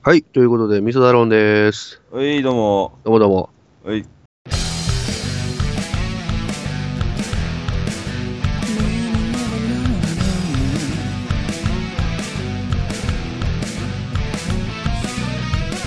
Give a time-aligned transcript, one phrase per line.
[0.00, 2.00] はい、ということで、味噌だろんです。
[2.12, 2.92] はい、どうも。
[3.02, 3.50] どうもどうも。
[3.84, 4.06] はい。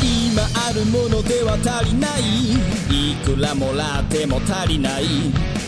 [0.01, 5.05] 今あるものでは足りないいくらもらっても足りない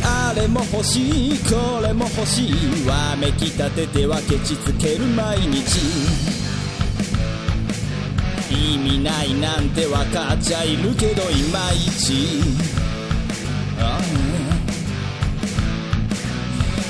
[0.04, 6.53] あれも欲しいこれも欲しいわめきたててはケチつける毎日
[8.54, 12.44] 意味ないなんてわかっちゃいるけどいまいち。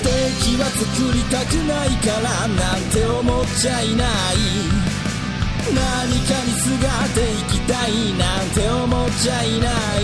[0.03, 4.07] 敵は作りたくないからなんて思っちゃいない。
[5.73, 5.75] 何
[6.27, 10.03] かにすがっていきたいなんて思っちゃいない。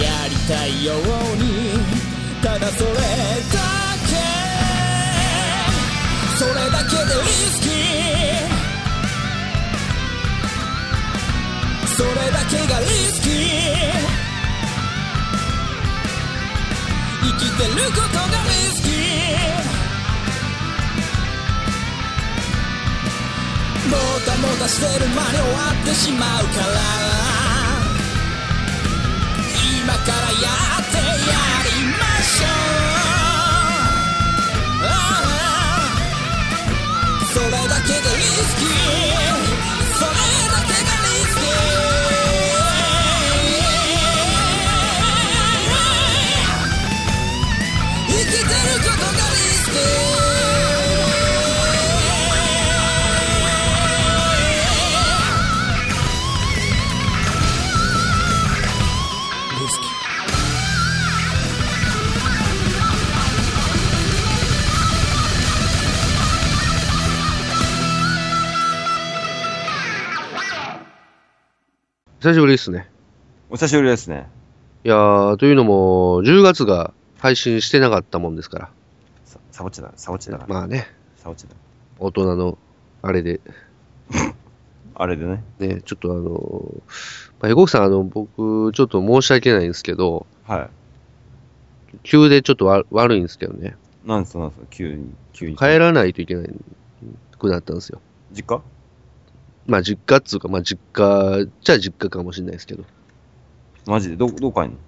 [0.00, 0.96] やりたいよう
[1.36, 1.78] に。
[2.42, 3.00] ただそれだ
[4.08, 4.16] け。
[6.36, 8.45] それだけでリスキー。
[11.96, 13.32] それだけがリスキー
[17.22, 18.92] 生きてることがリスキー
[23.88, 26.66] もたもたしてる間に終わってしまうから。
[29.80, 30.65] 今からやる。
[72.26, 72.88] 久しぶりですね。
[73.50, 74.26] お久しぶりですね。
[74.82, 78.70] いやー、というのも、10月が配信してなかったもんですから。
[79.24, 80.52] さサボっちゃだ、サボっちゃだから。
[80.52, 81.54] まあね、サボっちゃだ。
[82.00, 82.58] 大人の、
[83.00, 83.40] あれで、
[84.96, 85.44] あれでね。
[85.60, 86.82] ね、ちょっとあの、
[87.38, 90.68] まあ、ヘコクさん、あの、僕、ちょっと申し訳ないんですけど、は
[92.02, 94.08] 急でちょっとわ悪いんですけどね、い。
[94.08, 95.54] なんですか、なんですか、急に、急に。
[95.54, 96.50] 帰らないといけない
[97.38, 98.00] くなったんですよ。
[98.32, 98.60] 実家？
[99.66, 102.84] まあ、実家っつうか、まあ、実家、じゃあ実家かもしれないですけど、
[103.86, 104.78] マジで、ど、どこ帰んの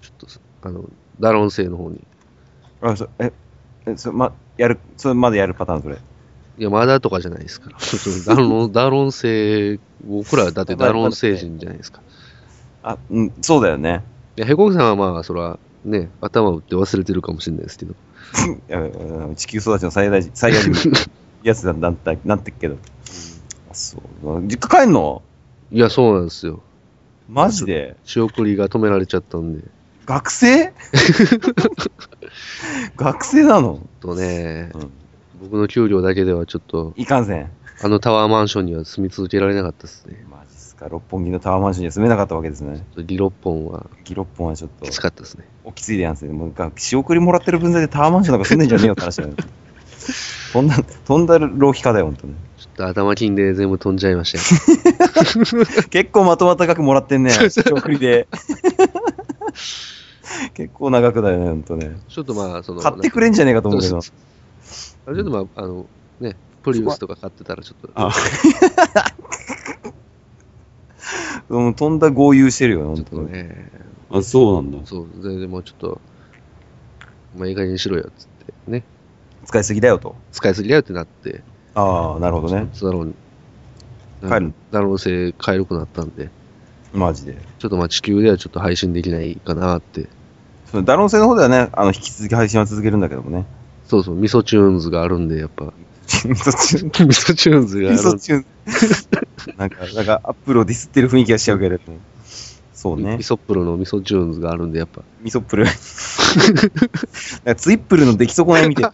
[0.00, 0.30] ちょっ
[0.60, 0.84] と、あの、
[1.20, 2.00] ダロン星の方に。
[2.80, 3.32] あ、そ、え、
[3.86, 5.96] え、そ、ま、やる、それまだやるパターン、それ。
[6.58, 7.76] いや、まだとかじゃないですか ら。
[8.26, 12.02] ダロン、ダロン星、僕らだってダロン星人じゃないですか。
[12.82, 14.02] あ、うん、そうだよね。
[14.36, 17.94] いや、ヘコクさんはまあ、そら、ね、頭打って忘れてるかもしれないですけど。
[19.36, 20.90] 地球育ちの最大、最大人
[21.42, 21.92] やつなんだ
[22.24, 22.76] なってっけど。
[23.72, 24.02] あそう。
[24.42, 25.22] 実家帰んの？
[25.70, 26.60] いや、そうなんですよ。
[27.28, 27.96] マジで？
[28.04, 29.64] 仕送りが止められちゃったんで。
[30.04, 30.72] 学生？
[32.96, 33.80] 学生なの？
[34.00, 34.90] とね、うん。
[35.42, 37.50] 僕の給料だけではちょっと、いかんせん。
[37.82, 40.24] あのタワーマンションには住み続けられなかったですね。
[40.30, 40.88] マジっすか。
[40.88, 42.84] 六本木のタワーマンションには住めなかったわけですね。
[42.96, 45.44] リロッポンはギロッポンはちょっときつ、かったですね。
[45.64, 46.32] おきついでやんすね。
[46.32, 49.30] もうが、仕送りもらってる分際でタワーマンションなんか住んでんじゃねえよって話だよ。
[50.52, 52.34] 飛んだ、飛んだ浪費家だよ、ほんとね。
[52.58, 54.44] ちょっと頭金で全部飛んじゃいましたよ。
[55.90, 57.30] 結構まとまった額もらってんね。
[57.30, 58.28] 仕送りで。
[60.54, 61.98] 結構長くだよね、ほんとね。
[62.08, 63.98] ちょっとまあ、その、買ってくれんじゃねえかと思うけど。
[63.98, 65.86] あちょっとまあ、あの、
[66.20, 68.12] ね、プリウスとか買ってたらちょっと、あ
[71.48, 73.42] うん、 飛んだ豪遊してるよ、ほんちょっととね。
[73.42, 73.70] ね、
[74.10, 74.86] あ、そうなんだ。
[74.86, 76.00] そう、全然もうちょっと、
[77.36, 78.84] まあ、いい加減にしろよ、つって、ね。
[79.44, 80.14] 使いすぎだよと。
[80.32, 81.42] 使いすぎだよってなって、
[81.74, 82.68] ああ、なるほどね。
[82.72, 83.14] そだろう
[84.22, 86.30] 帰るダロン星帰るくなったんで、
[86.92, 87.36] マジで。
[87.58, 90.08] ちょっとまあ地球ではちょっと配信できないかなって。
[90.70, 93.46] そのダロン星の方ではね、あの、引き続き配信は続けるんだけどもね。
[93.84, 95.72] そうそう、ミソチューンズがあるんで、やっぱ。
[96.06, 99.56] ミソチューン ミソチューンズがあるミソチューン。
[99.58, 101.98] なんか、なんか、アップルをディスってる雰囲気がしちゃうけれども。
[102.82, 103.22] そうねミ。
[103.22, 105.02] ソプロのミソチューンズがあるんで、やっぱ。
[105.20, 105.66] ミソップル。
[105.70, 105.72] ツ
[107.70, 108.82] イップルの出来損ないみてえ。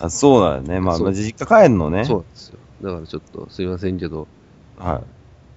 [0.00, 0.80] あ、そうだよね。
[0.80, 2.06] まあ、実家帰んのね。
[2.06, 2.58] そうなんですよ。
[2.80, 4.26] だからちょっと、すいませんけど、
[4.78, 5.02] は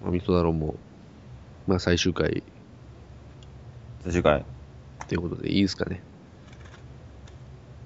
[0.04, 0.76] まあ、ミソダロンも、
[1.66, 2.44] まあ最終回い。
[4.04, 4.40] 最終回。
[4.42, 4.44] っ
[5.08, 6.02] ていうことでいいですかね。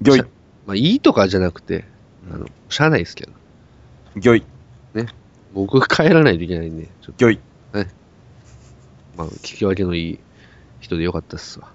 [0.02, 0.22] ギョイ。
[0.66, 1.86] まあいいとかじゃなくて、
[2.34, 3.34] あの、しゃあないですけど。
[4.16, 4.44] ギョイ。
[5.54, 7.40] 僕が帰らないといけないんで、ちょっと、ギョイ。
[9.20, 10.20] まあ、聞き分けのいい
[10.80, 11.68] 人でよかったっすわ。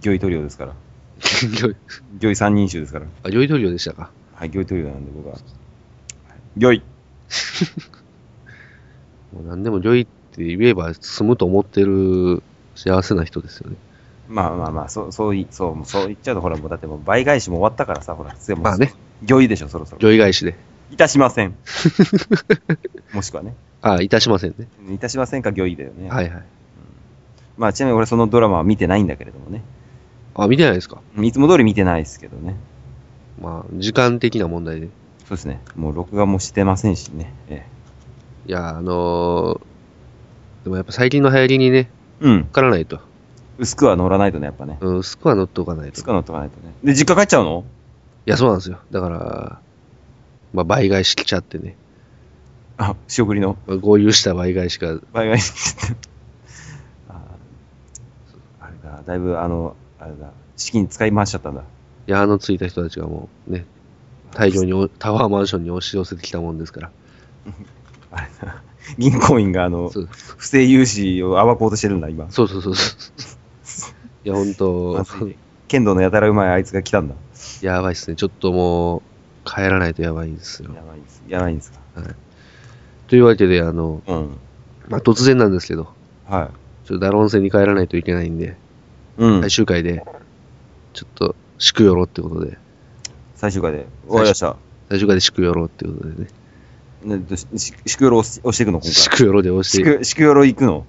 [0.00, 0.74] ギョイトリオですから。
[1.20, 1.76] ギョイ、
[2.18, 3.06] ギョイ三人衆ですから。
[3.22, 4.10] あ、ギョイトリオでしたか。
[4.34, 5.36] はい、ギョイトリオなんで僕は。
[6.56, 6.82] よい。
[9.32, 12.42] もう何でも良いって言えば済むと思ってる
[12.74, 13.76] 幸せな人ですよね。
[14.28, 18.94] まあまあまあ、そう、そうい、そう、そう言っちゃうと、ほら、もうだってもう倍返しも終わったからさ、ほら、でもまあね。
[19.26, 20.08] よいでしょ、そろそろ。
[20.08, 20.56] 良い返しで。
[20.90, 21.54] いたしません。
[23.14, 23.54] もしくはね。
[23.82, 24.66] ああ、いたしませんね。
[24.92, 26.08] いたしませんか、魚いだよね。
[26.10, 26.42] はいはい。
[27.56, 29.62] まあ、ちなみに俺そのドラマは見てないんだけれどもね。
[30.34, 31.00] あ、見てないですか？
[31.20, 32.56] いつも通り見てないですけどね。
[33.40, 34.88] まあ、時間的な問題で。
[35.20, 35.60] そうですね。
[35.76, 37.32] もう録画もしてませんしね。
[37.48, 37.66] え
[38.46, 39.60] いや、あのー
[40.64, 41.88] でもやっぱ最近の流行りにね、
[42.20, 42.24] え。
[42.26, 42.44] うんわ。
[42.44, 43.00] からないと。
[43.58, 44.76] 薄くは乗らないとね、やっぱね。
[44.80, 45.92] うん、薄くは乗っておかないと。
[45.92, 46.72] 薄くは乗っとかないとね。
[46.84, 47.64] で、実家帰っちゃうの？
[48.26, 48.78] いや、そうなんですよ。
[48.90, 49.60] だから、
[50.52, 51.76] まあ、倍返し来ちゃってね。
[52.78, 53.56] あ、仕送りの？
[53.66, 55.52] まあ合流した倍返しが、倍返し。
[57.08, 57.20] あ
[58.60, 61.62] あれだ、だいぶ、あの、あれだ、資金使い回しちゃったんだ。
[62.06, 63.66] 矢のついた人たちがもうね、
[64.32, 66.90] 大量におタワーマンションに押し寄せてきたもんですから。
[68.12, 68.62] あれだ、
[68.98, 69.90] 銀行員が、あの、
[70.36, 72.30] 不正融資を暴こうとしてるんだ、今。
[72.30, 72.94] そうそうそうそ
[73.90, 73.90] う。
[74.24, 75.04] いや、ほんと
[75.68, 77.14] 剣道のやたらうまいあいつが来たんだ。
[77.62, 78.16] やばいっすね。
[78.16, 79.02] ちょっともう、
[79.44, 80.82] 帰らないとやばいんですよや。
[80.82, 81.22] ばいんです。
[81.28, 81.78] やばいんですか？
[83.08, 84.36] というわけで、あの、うん。
[84.88, 85.88] まあ、突然なんですけど、
[86.28, 86.86] はい。
[86.86, 88.56] ちょっとダロン戦に帰らないといけないんで、
[89.16, 89.50] うん最。
[89.50, 90.04] 終回で、
[90.92, 92.58] ちょっと、祝よろってことで、
[93.34, 93.86] 最終回で。
[94.06, 94.56] 終わりました。
[94.88, 96.28] 最終回で祝よろってことでね、
[97.04, 98.80] ね、どしし祝よろ押していくの？
[98.80, 98.92] 今回。
[98.92, 100.86] 祝よろで押して、こ祝、祝よろ行くの？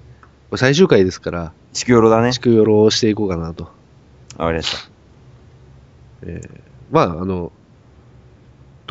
[0.52, 2.34] れ最終回ですから、祝よろだね。
[2.34, 3.64] 祝よろを押していこうかなと。
[4.38, 4.92] わかりました。
[6.24, 6.62] えー
[6.92, 7.52] まあ、あの、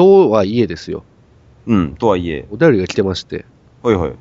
[0.00, 1.02] とはいえですよ、
[1.67, 2.47] うん、とはいえ。
[2.50, 3.44] お便りが来てまして、
[3.82, 4.12] ほいほい。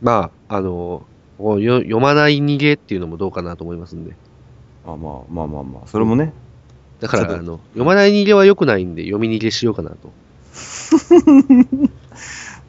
[0.00, 1.04] まあ、あの、
[1.38, 4.16] 読まない逃げっていうのもどうかなと思いますんで。
[4.84, 4.98] あまあ
[5.32, 6.32] まあまあまあ、それもね。
[6.98, 10.10] だから、あの、読まない逃げは良くないんで、読み逃げしようかなと。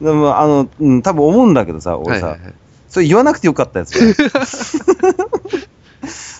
[0.00, 2.54] でも、あの、うん、多分思うんだけどさ、俺さ、はいはいはい
[2.86, 3.98] それ言わなくてよかったやつ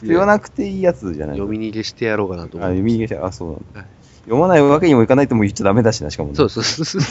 [0.05, 1.37] 言わなくていいやつじゃない？
[1.37, 2.77] 読み逃げしてやろうかなとあ、思う。
[2.77, 3.81] 読み逃げしあ、そうなんだ。
[3.81, 3.89] はい
[4.25, 6.35] 読まないわけにもいかないとも言っちゃダメだしな、しかもね。
[6.35, 7.03] そうそうそうそう。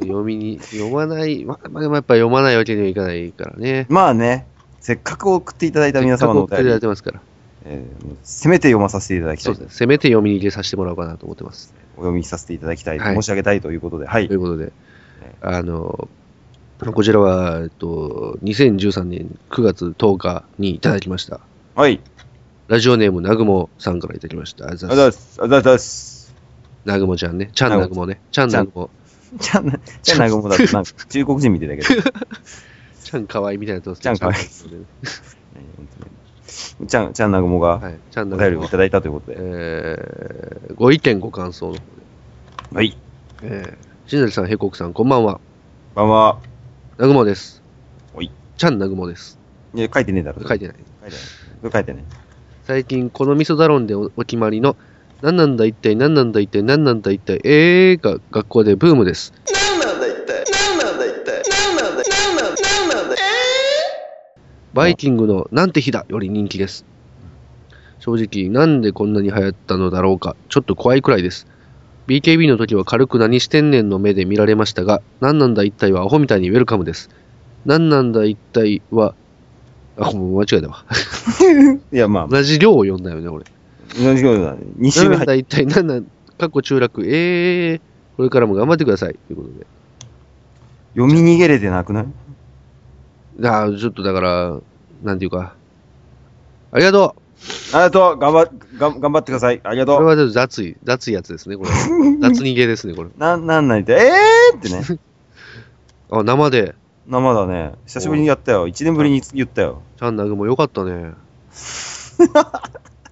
[0.00, 3.86] 読みに、読まない、まあ、まあ、やっぱ読まないわけにはいかないからね。
[3.88, 4.46] まあね、
[4.80, 7.20] せっかく送っていただいた皆様のお便り送っていただいて、ますから。
[7.64, 9.72] えーせめて読まさせていただきたいそうです。
[9.72, 9.76] ね。
[9.78, 11.74] せめて読み逃げさせてもらおうかなと思ってます。
[11.96, 14.36] お読みさせていただきたい、はい申し上げたいということで、はいとい。
[14.36, 14.72] うことで、
[15.40, 16.08] あの、
[16.92, 21.40] こちらは、えっと、2013年9月10日にいただきました。
[21.74, 22.00] はい。
[22.68, 24.64] ラジオネームなぐもさんからいただきました。
[24.64, 25.40] ありがとうございます。
[25.40, 26.34] あざっす、あざっすあざっす。
[26.84, 27.50] なぐもちゃんね。
[27.54, 28.20] ちゃんなぐもね。
[28.32, 28.90] ちゃんなぐも。
[29.40, 32.02] ちゃんな、ちゃんなごもだって、なんか中国人みたいだけど。
[33.04, 34.46] ちゃんかわいいみたいなやつちゃんかわいいい。
[36.86, 37.98] ちゃん、ちゃんなごもがはい。
[38.10, 39.36] ちゃんなおぐも便りをいただいたということで。
[39.38, 41.82] えー、ご意見ご感想の方で。
[42.72, 42.96] はい。
[43.42, 45.40] えー、しんなりさん、へこくさん、こんばんは。
[45.94, 46.40] こんばんは。
[46.98, 47.62] なぐもです。
[48.14, 48.30] おい。
[48.56, 49.38] ちゃんなぐもです。
[49.74, 50.46] いや、書いてねえだろ。
[50.46, 50.76] 書いてない。
[51.02, 51.72] 書いてない。
[51.72, 52.04] 書いてない。
[52.66, 54.76] 最近、この味噌ダロンでおお決まりの、
[55.22, 59.32] 何なんだ一体何なんだ一体何なんだ一体えーが学校でブームです。
[64.74, 66.84] バイキングのなんて日だより人気です。
[68.00, 71.46] 正直、なんでこんなに流行ったのだろうか、ちょっと怖いくらいです。
[72.08, 77.10] BKB の時は軽く何してんねんの目で見られましたが、なんなんだ一体はアホみたいにウェルカムです。
[77.64, 79.14] なんなんだ一体は、
[79.98, 80.84] あ、もう間違えたわ。
[81.92, 83.44] いや、まあ、同じ量を読んだよね、俺。
[83.98, 84.58] 同じようだね。
[84.78, 86.04] 2週目だ一体なんなん、
[86.38, 87.80] かっこ中落、えー、
[88.16, 89.14] これからも頑張ってください。
[89.26, 89.66] ということで。
[90.94, 92.06] 読み逃げれてなくない？
[93.42, 94.58] あーちょっとだから、
[95.02, 95.54] なんていうか、
[96.72, 97.16] ありがと
[97.72, 101.70] うありがとう頑張っ、がん頑張ってくださいありがとうこれはちょっと雑い、雑いやつですね、これ。
[102.20, 103.10] 雑逃げですね、これ。
[103.18, 104.98] な、なんないって、えーってね。
[106.10, 106.74] あ、生で、
[107.08, 107.72] 生だね。
[107.86, 108.66] 久しぶりにやったよ。
[108.66, 109.82] 1年ぶりに言ったよ。
[109.98, 110.92] ちゃんなぐもよかったね。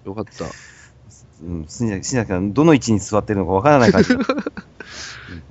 [0.05, 0.45] よかった。
[1.43, 4.11] うん、しんじゃどの位置に座ってるのかわからない感じ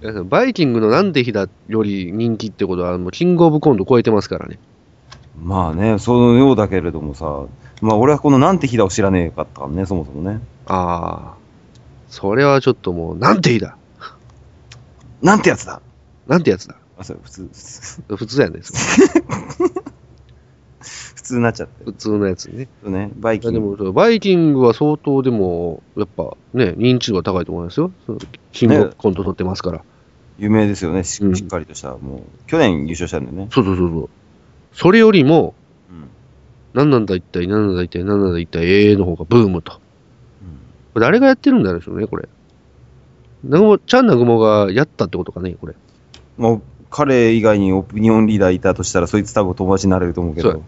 [0.25, 4.59] バイキングのなんで日だより人気ってことは、もうキングオブコント超えてますからね。
[5.41, 7.43] まあね、そのようだけれどもさ、
[7.81, 10.41] まあ俺はこのなんて日だを知らねえかったからね、そもそもね。
[10.65, 11.43] ああ。
[12.09, 13.77] それはちょっともう、なんて日だ
[15.21, 15.81] なんてやつだ
[16.27, 17.49] なんてやつだあ、そう、普通、
[18.15, 18.61] 普通 やね。
[21.13, 21.85] 普通になっちゃって。
[21.85, 22.67] 普通のやつね。
[22.83, 23.61] そうね、バイキング。
[23.61, 27.91] もそう、バイキングは相当でも、やっぱね、認知度が高いと思いますよ。
[28.05, 28.17] そう
[28.51, 29.81] キングオブコント取ってますから。
[30.37, 31.95] 有名ですよね、しっかりとした。
[31.95, 33.47] もう、去年優勝したんだよね。
[33.51, 34.09] そうそうそうそう。
[34.73, 35.53] それよりも、
[35.89, 36.07] うん。
[36.73, 39.73] 何なんだ一体、何なんだ一体、何なんだ一体、ええの方がブームと。
[40.93, 42.27] これ誰がやってるんだろうね、これ。
[43.43, 45.75] なぐも、ちゃんなぐもがやったってことかね、これ。
[46.37, 46.61] もう、
[46.95, 50.63] 彼以外にオピニオンリーダーいたとしたら、そいつ多分友達になれると思うけそうど、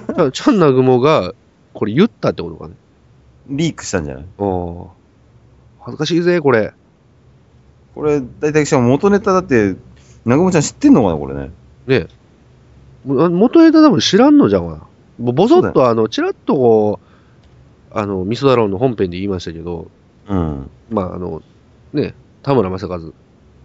[0.00, 1.32] からちゃんなぐもが、
[1.74, 2.74] これ言ったってことかね。
[3.46, 4.24] リークしたんじゃない？
[4.24, 4.86] ああ。
[5.78, 6.74] 恥ずかしいぜ、これ。
[7.94, 9.76] これ、大体しかも元ネタだって、
[10.24, 11.50] 南雲ちゃん知ってんのかな、これね。
[11.86, 12.08] ね
[13.04, 14.88] 元ネタ多分知らんのじゃんわ。
[15.20, 16.98] ぼぼそっそうと、あの、ちらっとこ
[17.92, 19.88] う、あの、ミソダロンの本編で言いましたけど、
[20.28, 20.68] うん。
[20.90, 21.42] まあ、あの、
[21.92, 22.98] ね、田村正和。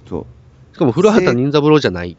[0.07, 0.25] そう。
[0.73, 2.17] しかも古畑任三郎じゃない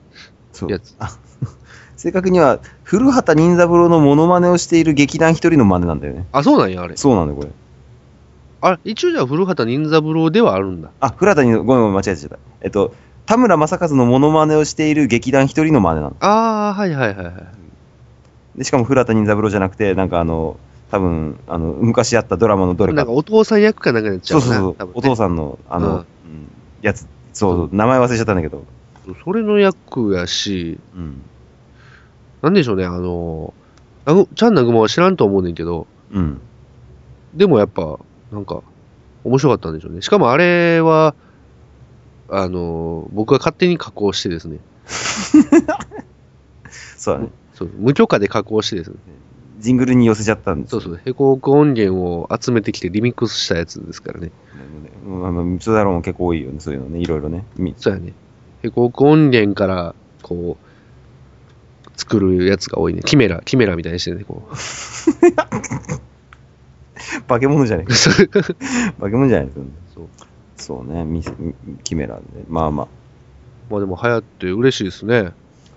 [0.69, 0.95] やつ。
[0.99, 1.17] あ
[1.97, 6.27] 正確には、古畑任三郎のモノマネをしている劇団一人の真似なんだよね。
[6.33, 6.97] あ、そうなんや、あれ。
[6.97, 7.51] そうなんだよ、これ。
[8.61, 10.91] あ、一応じゃあ古畑任三郎ではあるんだ。
[11.01, 12.39] あ、古畑に、ごめんごめん、間違えてた。
[12.61, 12.95] えっと、
[13.27, 16.17] 田村正和のモノマネをしている劇団一人の真似なの。
[16.21, 17.35] ああ、はいはいはいはい。
[18.59, 20.59] で、しかも古畑任三郎じゃなくて、なんかあの、
[20.91, 23.13] 多分、あの、昔やったドラマのどれかなんか。
[23.13, 24.41] お父さん役かなんかになっちゃな。
[24.43, 26.05] そううそうそう、ねお父さんの、あの、うんうん
[26.83, 28.65] やつ、そう、名前忘れちゃったんだけど。
[29.23, 31.23] それの役やし、うん。
[32.41, 33.53] なんでしょうね、あの、
[34.07, 36.41] なぐちゃんなは知らんと思うねんけど、うん。
[37.35, 37.99] でもやっぱ、
[38.33, 38.63] なんか、
[39.25, 40.03] 面白かったんでしょうね。
[40.03, 41.15] しかもあれは、
[42.29, 44.59] あの、僕が勝手に加工してですね、
[46.71, 47.29] そうだね。
[47.55, 48.97] そう無許可で加工してですね、
[49.65, 54.31] ジングルに寄せちゃったんですそうそう、ヘコーク音源を集めてきてリミックスしたやつですからね。
[55.07, 57.47] あまあ、ミソダロンも結構多いよね、そういうのね、いろいろね。
[57.57, 58.13] みそうやね。
[58.61, 60.65] ヘコーク音源から、こう、
[61.99, 63.01] 作るやつが多いね。
[63.07, 64.55] キメラ、キメラみたいにしてね、こう。
[67.27, 68.55] 化け物じゃないそう化け
[69.17, 69.71] 物じゃないですよね。
[69.95, 70.09] そう
[70.57, 71.33] そうね、ミス
[71.85, 72.23] キメラで。
[72.49, 72.89] まあまあ。
[73.71, 75.33] まあでも流行って嬉しいですね。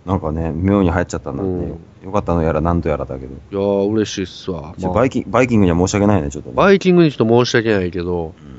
[0.07, 1.49] なんかね、妙に流行っちゃったんだね。
[1.49, 3.33] うんよかったのやらなんとやらだけど。
[3.33, 4.73] いやー、嬉しいっすわ。
[4.79, 6.55] まあバイキンバイキングには申し訳ないね、ちょっとね。
[6.55, 8.57] バイキングにちょっと申し訳ないけど、うん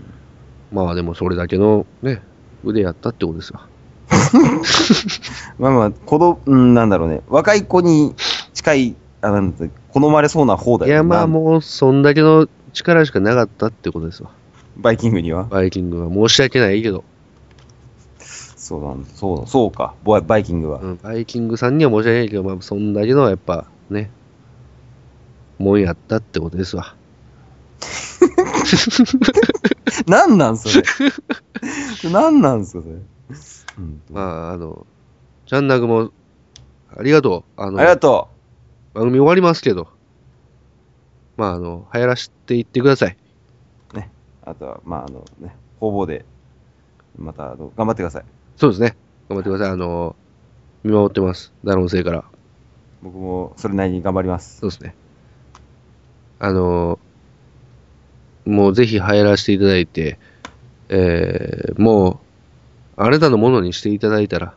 [0.71, 2.21] まあでもそれだけのね、
[2.63, 3.67] 腕やったってことですわ。
[5.59, 7.23] まあまあ、子供、うん、なんだろうね。
[7.29, 8.15] 若い子に
[8.53, 11.29] 近い、あなんて好まれそうな方だよいや、まあう。
[11.29, 14.31] もうそんだけの力しかなかったってことですわ。
[14.77, 15.45] バイキングには？
[15.45, 17.05] バイキングは申し訳ないけど、
[18.69, 19.95] そうなんそう、そうか。
[20.05, 20.81] バイバイキングは。
[20.81, 24.11] うん、バイキングさんには申し訳ないけど、まあそんだけのやっぱね、
[25.57, 26.95] もんやったってことですわ。
[30.07, 30.83] なんなんそれ。
[32.13, 32.97] なんなんすか、それ。
[33.79, 34.87] うん、まああの、
[35.47, 36.11] チャンナグも、
[36.95, 37.61] ありがとう。
[37.61, 38.29] あの、ありがと
[38.93, 39.89] 番組終わりますけど、
[41.39, 43.17] まああの、流行らしていってください。
[43.95, 44.51] う。
[44.51, 46.27] あとは、まあ、あのね、方々で、
[47.17, 48.25] また、あの、頑張ってください。
[48.59, 48.97] そうですね。
[49.29, 49.73] 頑張ってください。
[49.73, 50.17] あの、
[50.83, 51.53] 見守ってます。
[51.63, 52.25] ダロン星から。
[53.03, 54.59] 僕も、それなりに頑張ります。
[54.59, 54.97] そうですね。
[56.41, 56.99] あの、
[58.45, 60.19] もうぜひ流行らせていただいて、
[60.89, 62.21] えー、も
[62.97, 64.55] う、あなたのものにしていただいたら、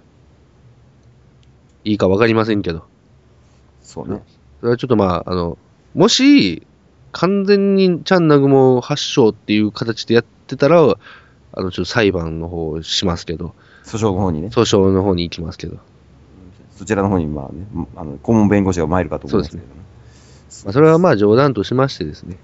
[1.83, 2.83] いいかわかりませんけど、
[3.83, 4.23] そうね。
[4.61, 5.59] それはちょっとまあ、あの、
[5.93, 6.65] もし、
[7.11, 10.81] 完全にチャンナグモ発祥っていう形でやってたら、
[11.53, 13.53] あの、ちょっと裁判の方をしますけど、
[13.85, 14.47] 訴訟の方にね。
[14.47, 15.77] 訴訟の方に行きますけど、
[16.75, 19.81] そちらの方に、まあね、あの、顧問弁護士が参るかと思うんですけどね。
[20.65, 22.37] まあ、それはまあ冗談としましてですね。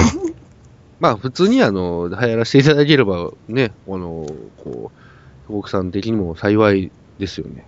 [1.00, 4.26] まあ普通にあの、流行らせていただければね、あの、
[4.64, 4.90] こ
[5.48, 7.66] う、奥さん的にも幸いですよね。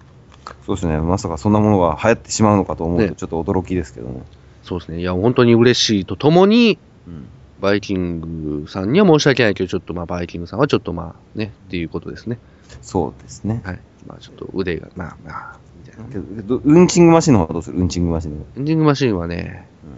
[0.67, 1.01] そうですね。
[1.01, 4.23] まさかそんなものが流行ってしまうのかと思うねと、ちょっと驚きですけどね。
[4.63, 5.01] そうですね。
[5.01, 7.27] いや、本当に嬉しいとともに、うん。
[7.61, 12.39] バイキングさんには申し訳ないけど、ちょっとまあバイキングさんはちょっとまあね、っていうことですね。
[12.81, 13.61] そうですね。
[13.65, 13.81] はい。
[14.07, 16.09] まあちょっと腕が、まあまあ、みたいな。
[16.11, 18.39] けど、どうんちんぐマシンの方はどうするうんちんぐマシンの？
[18.39, 18.45] 方。
[18.57, 19.97] エンディングマシンはね、うんま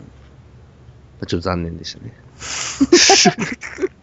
[1.22, 2.12] あちょっと残念でしたね。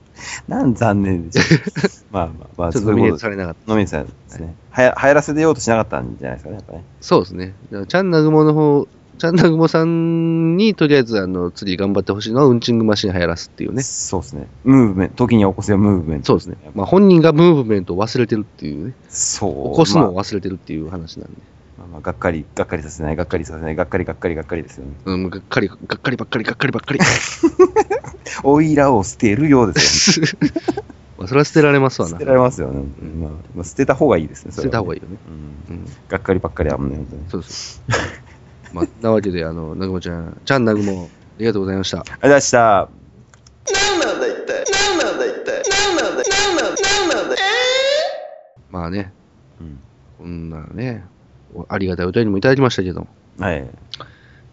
[0.47, 1.57] なん残念でしょ。
[2.11, 3.59] まあまあまあ、ちょっとノミネされなかった。
[3.69, 4.55] ノミネートされたんですね。
[4.69, 6.83] はや、流行らせてようとしなかったんじゃないですかね、やっぱね。
[6.99, 7.53] そうですね。
[7.69, 8.87] チャンナグモの方、
[9.21, 13.83] チャンナグモさんにとりあえずあの次頑張ってほしいのはウンチングマシン流行らすっていうね。
[13.83, 14.47] そうですね。
[14.63, 16.25] ムーブメント、時には起こせよムーブメント。
[16.25, 16.57] そうですね。
[16.73, 18.93] まあ本人がムーブメントを忘れてるっていうね。
[19.09, 19.51] そう。
[19.51, 21.33] 起こすのをま忘れてるっていう話なんで。
[21.77, 24.93] あまあまあ、がっかり、がっかりさせない、がっかりさせない、がっかり、がっかり、がっかりですよね。
[25.05, 26.99] うん、がっかり、がっかりばっかり、がっかりばっかり。
[28.43, 30.31] おいらを捨てるようですよ、ね。
[31.19, 32.13] まあそれは捨てられますわな。
[32.13, 32.81] 捨てられますよね。
[33.19, 34.51] まあ、まあ、捨てた方がいいですね。
[34.51, 35.03] 捨てた方がいいい。
[35.03, 35.17] よね。
[35.69, 35.75] うん。
[35.75, 35.85] うん。
[36.09, 37.21] がっかりばっかりはもんね、本当に。
[37.29, 37.83] そうです。
[38.73, 41.99] まあ、なわけで、あの、なぐもちゃん、ちゃんなぐも、ありがとうございました。
[41.99, 43.01] ありがとうございました。
[48.71, 49.11] まあね、
[49.59, 49.79] うん。
[50.17, 51.03] こんなね、
[51.53, 53.67] おありがたいお便りもいただきましたけども、はい。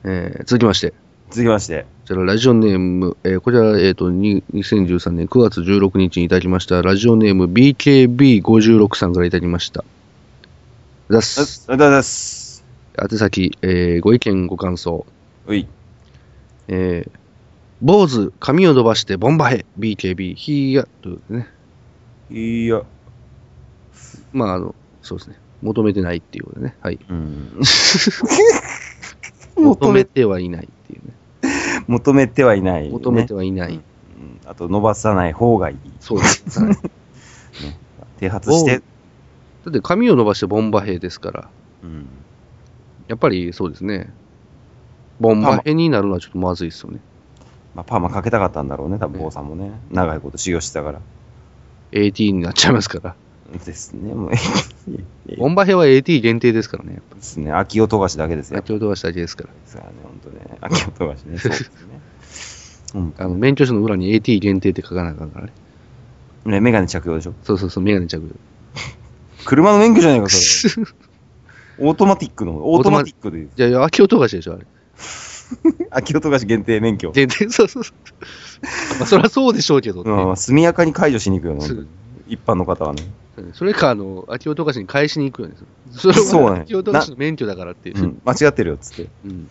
[0.04, 0.92] えー、続きまして、
[1.30, 1.82] 続きまして。
[1.82, 9.84] こちら、ラジオネーム、えーこちら、えっ、と、に2013年9月16日にいただきました、ラジオネーム BKB56 さんからいただきました。
[11.08, 11.40] ざす。
[11.40, 12.38] ありがとうございます。
[13.00, 15.07] 宛先、えーご意見、ご感想。
[15.47, 15.67] うい。
[16.69, 17.11] えー、
[17.81, 21.49] 坊主、髪を伸ばしてボンバヘ、BKB、ヒーヤ、ということでね。
[22.31, 22.83] いや。
[24.33, 25.37] まあ、あの、そうですね。
[25.62, 26.76] 求めてないっていうことでね。
[26.81, 26.99] はい。
[27.09, 27.61] うん。
[29.57, 31.14] 求めてはいないっていうね。
[31.87, 32.90] 求めてはいない、ね。
[32.90, 33.75] 求めてはいない。
[33.75, 33.83] うん
[34.47, 35.76] あと、伸ばさない方がいい。
[36.00, 36.64] そうです。
[36.64, 36.76] は い
[38.19, 38.78] 啓発して。
[38.78, 41.49] だって髪を伸ばしてボンバヘですから、
[41.83, 42.07] うん。
[43.09, 44.12] やっぱりそうですね。
[45.21, 47.00] ボンバヘになるのはちょっとまずいですよね。
[47.75, 49.73] まあ、パーマかけたかったんだろうね、多分、坊さんもね。
[49.91, 51.00] 長いこと修行してたから。
[51.93, 53.15] AT になっちゃいますから。
[53.65, 54.31] ですね、もう。
[55.38, 57.00] ボンバヘは AT 限定ですからね。
[57.15, 58.59] ですね、秋音がしだけですよ。
[58.59, 59.50] 先ほどはしただけですから。
[59.50, 60.59] ですからね、ほんとね。
[60.61, 61.38] 秋音がしね。
[61.38, 62.00] そうですね。
[62.95, 65.53] うんあの、免許証の裏に AT 限定って書かなあかんからね。
[66.47, 67.35] ね、メガネ着用でしょ。
[67.43, 68.35] そうそうそう、メガネ着用。
[69.45, 70.87] 車の免許じゃないか、それ。
[71.80, 74.66] オートマティックの、オートマティックで、じゃあ、秋音がしでしょ、あれ。
[75.90, 77.11] 秋音がし限定免許。
[77.12, 77.94] 限定、そうそうそう。
[78.99, 80.11] まあ、そりゃそうでしょうけどね。
[80.11, 81.87] うん、速やかに解除しに行くよね。
[82.26, 83.02] 一般の方はね。
[83.54, 85.54] それか、あの、アキオ富樫に返しに行くよね。
[85.92, 87.99] それそうねはアキオ富樫の免許だからっていう。
[87.99, 89.08] うん、間違ってるよ、つって。
[89.25, 89.49] うん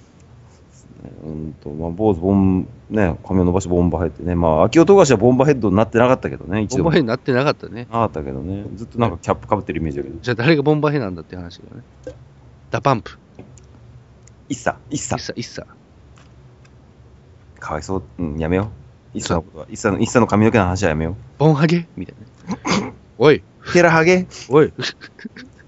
[1.23, 4.35] うんと、まあ、坊主、ボン、ね、髪を伸ばしてボンバヘッドね。
[4.35, 6.89] まあ、アキオ富樫はボンバヘッドになってなかったけどね、一ボン度も。
[6.89, 7.85] なバヘになってなかったね。
[7.85, 8.65] かったけどね。
[8.75, 10.17] ずっとなんかキャップかぶってるイメージだけど。
[10.21, 11.83] じゃあ誰がボンバヘなんだって話だよね。
[12.71, 13.17] ダパンプ。
[14.49, 15.21] イッサ、イッサイッ。
[15.21, 15.65] サ、イッサ。
[17.59, 18.03] かわいそう。
[18.19, 18.69] うん、やめよ
[19.13, 19.17] う。
[19.17, 21.87] イッサのことは、イッサの、イッサの髪の毛の話はやめよボンハゲ？
[21.95, 22.15] みたい
[22.49, 22.93] な。
[23.17, 23.41] おい、う。
[23.73, 24.27] テラハゲ？
[24.49, 24.71] おい、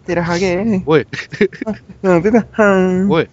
[0.05, 0.83] テラハゲ？
[0.85, 1.07] おい、
[2.03, 3.29] うん、ベベハーンおい、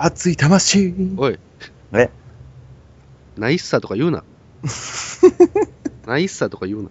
[0.00, 1.40] 熱い魂おい、
[1.92, 2.08] え？
[3.36, 4.22] ナイッサとか言うな。
[6.06, 6.90] ナイッサとか言うな。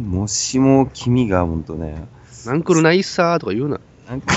[0.00, 2.06] もしも君がほんとね、
[2.46, 3.80] ナンクルナイッサーとか言うな。
[4.08, 4.32] なんか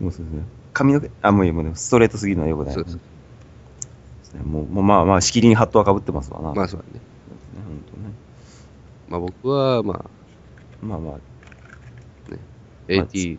[0.00, 0.42] もうそうですね。
[0.74, 2.74] 髪の毛、あ、もういい、もうね、ストレートすぎるのはよくない。
[2.74, 3.00] そうそうで
[4.24, 6.52] すねもう、もうまあまあ、しきりにハットはかぶってますわな。
[6.52, 6.92] まあそうだね。
[6.94, 7.00] ね、
[7.66, 8.14] ほんとね。
[9.08, 10.10] まあ僕は、まあ、
[10.82, 11.14] まあまあ、
[12.88, 13.38] AT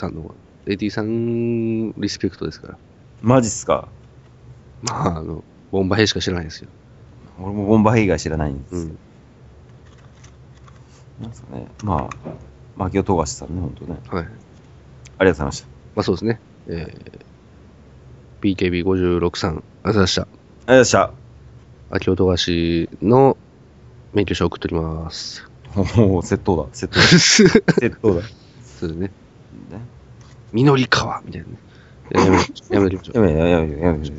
[0.00, 0.34] さんの、
[0.66, 2.78] AT さんリスペクトですから。
[3.22, 3.88] マジっすか？
[4.82, 6.68] まあ、あの、ボンバヘしか知らないですよ。
[7.38, 8.80] 俺もボンバヘ以外知らないんですよ。
[8.80, 8.98] うん。
[11.22, 11.66] なんですかね。
[11.84, 12.16] まあ、
[12.76, 13.96] 牧尾富樫さんね、ほんとね。
[14.08, 14.24] はい。
[14.24, 15.66] ありがとうございました。
[15.96, 16.40] まあそうですね。
[16.68, 20.22] えー、BKB56 さん、ありがとうございました。
[20.22, 21.10] ありがとうございました。
[21.90, 23.36] 秋音菓子の
[24.14, 25.46] 免許証送っております。
[25.76, 26.64] おお、窃盗だ。
[26.72, 27.02] 窃盗だ。
[27.80, 28.22] 窃盗だ。
[28.64, 29.10] そうですね。
[30.50, 31.58] ねみのり川みたいなね。
[32.10, 32.38] やめ
[32.70, 34.10] やめましょやめやめやめやめ。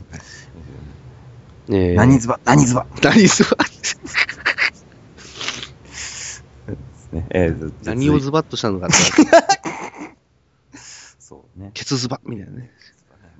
[1.96, 3.58] 何ズバ何ズバ何ズバ
[7.12, 8.96] ね えー何をズバッとしたのかって。
[11.20, 11.72] そうね。
[11.74, 12.72] ケツズバみたいなね。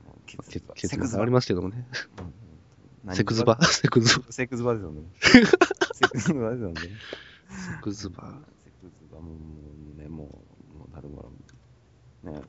[0.06, 1.86] もうケケツケツがありますけどもね。
[3.04, 4.26] 何セクズバセクズバ。
[4.30, 5.02] セクズバですよね。
[5.22, 5.42] セ
[6.10, 6.76] クズバですよね。
[6.82, 6.90] セ
[7.82, 8.40] クズバ。
[8.64, 9.32] セクズバも
[9.98, 10.40] うね、も
[10.76, 11.32] う、もうなるほど。
[12.24, 12.42] ね、もう、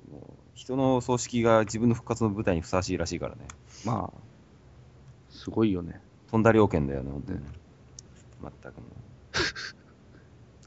[0.55, 3.43] 人の葬式が自分の復活の舞台にふさわしいらしいからね。
[3.85, 4.21] まあ、
[5.31, 6.01] すごいよね。
[6.31, 7.47] 飛んだ料券だよね、本当にね。
[8.43, 8.85] まったくもう。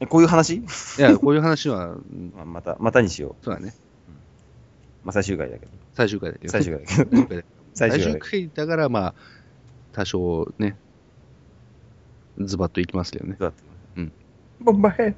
[0.00, 0.56] え、こういう話？
[0.56, 0.64] い
[0.98, 3.44] や、こういう話は、うんまあ、また、またにしよう。
[3.44, 3.74] そうだね。
[5.04, 5.72] まあ、最終回だけど。
[5.94, 6.52] 最終回だけど。
[6.52, 7.10] 最終回だけど。
[7.10, 8.30] 最終回だ最終 最終回。
[8.30, 9.14] 回だから、まあ、
[9.92, 10.76] 多少ね、
[12.38, 13.36] ズバッといきますけどね。
[13.38, 14.12] どうだったうん。
[14.60, 15.14] ボンバヘ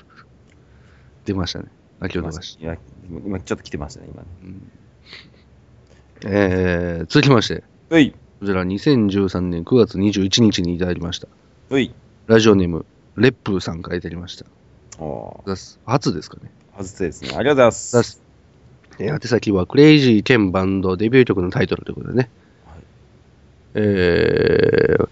[1.24, 1.70] 出ましたね。
[2.00, 2.58] 秋音菓子。
[2.60, 2.76] 今、
[3.26, 4.28] 今ちょっと来てましたね、今ね。
[4.42, 4.70] うん
[6.26, 11.28] えー、続きまして、うい、こちら2013年9月21日にいただきました。
[11.70, 11.94] うい。
[12.26, 12.84] ラジオネーム、
[13.16, 14.46] レップーさんからいただきました。
[14.98, 16.50] おー、ざっす初ですかね。
[16.76, 17.30] 外せですね。
[17.30, 18.22] ありがとうございます
[18.98, 22.30] えー宛先は、クレイジー兼バンドデビュー曲のタイトルということでね。
[22.66, 22.78] はい
[23.74, 25.08] えー、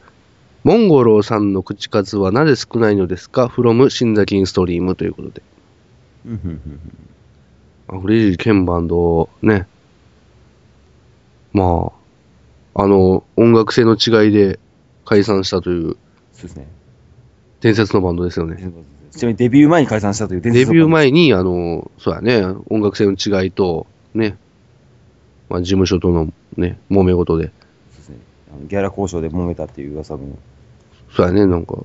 [0.64, 5.42] モンゴローさんの口数はなぜ少ないのですか ?from 新崎インストリームということで。
[6.28, 6.80] うんうんうん
[7.90, 9.66] あクレイジー兼バンド、ね。
[11.54, 11.90] ま
[12.74, 14.60] あ、あの、音楽性の違いで
[15.06, 15.96] 解散したという
[16.32, 16.68] そうですね。
[17.60, 18.56] 伝説のバンドですよね。
[19.10, 24.36] ちなみにデビュー前に解散したという伝デビュー前に、あの、そうやね、音楽性の違いと、ね、
[25.48, 28.16] まあ、事務所とのね、揉め事で、そうですね。
[28.52, 30.38] あのギャラ交渉で揉めたっていう噂も。
[31.10, 31.78] そうやね、なんか、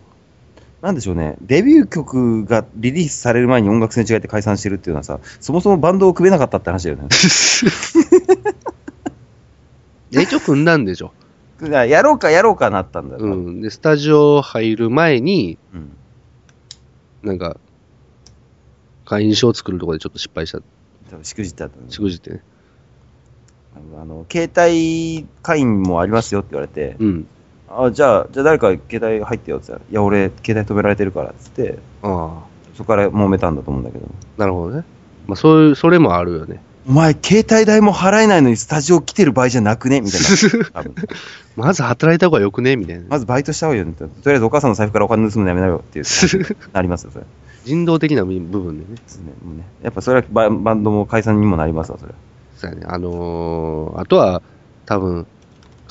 [0.83, 7.07] なんでしょうね、デビュー曲がリリースされる前に音楽性に違って解散してるっていうのはさ、そもそもバンドを組めなかったって話だよね。
[10.11, 11.13] 一応組んだんでしょ。
[11.61, 13.21] やろうかやろうかなったんだよ。
[13.23, 13.59] ううん。
[13.59, 13.61] ん。
[13.61, 15.57] で、スタジオ入る前に、
[17.23, 17.55] なんか、
[19.05, 20.59] 会員証を作るところでちょっと失敗した。
[21.09, 22.43] 多分しくじったんだしくじってね。
[23.97, 27.27] あの、携帯会員もありますよって言われて、うん。
[27.77, 32.53] あ、じゃあ、じゃあ誰か携帯入ってよって言ったら、いや、俺、携帯止められてるからっつって、ああ。
[32.75, 34.05] そこから揉めたんだと思うんだけど。
[34.37, 34.83] なるほどね。
[35.27, 36.59] まあ、そういう、それもあるよね。
[36.87, 40.01] お前、携帯代も払えないのにスタジオ来てる場合じゃなくね？
[40.01, 40.91] みたいな。
[41.55, 42.75] まず働いた方がよくね？
[42.75, 43.03] みたいな。
[43.07, 43.93] まずバイトした方がいいよね。
[43.93, 46.05] とりあえずお母さんの財布からお金盗むのやめなよっていう。
[46.73, 47.25] なりますよ、それ。
[47.63, 48.95] 人道的な部分でね。
[48.95, 52.13] ですねもうねやっぱそれはババンドも解散にもなりますわ、それ。
[52.57, 52.85] そうやね。
[52.85, 54.41] あのーあとは、
[54.85, 55.25] 多分、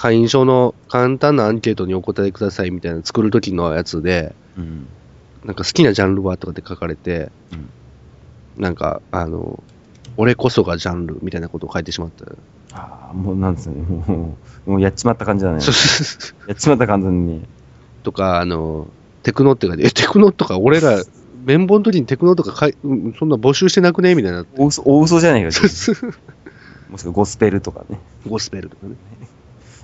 [0.02, 4.88] 会員証の簡単なアンケートにお答えくださいみたいな作るときのやつで、うん。
[5.44, 7.30] なんか好きなジャンルはとかって書かれて、
[8.56, 9.62] なんか、あの、
[10.16, 12.24] 俺こそがジャンルみたいなことを書いてしまった。
[12.76, 13.80] ああ、もうなんですね。
[13.80, 14.36] も
[14.66, 15.60] う、もうやっちまった感じだね。
[16.48, 17.46] やっちまった感じに。
[18.02, 18.88] とか、あの、
[19.22, 21.00] テクノって書いて、え、テクノとか俺ら、
[21.44, 24.44] 綿棒の時にテクノとかかい、うんそんな募集してなくねみたいな。
[24.56, 25.46] 大嘘、大嘘じゃないか。
[26.90, 28.00] もしくはゴスペルとかね。
[28.28, 28.96] ゴスペルとかね。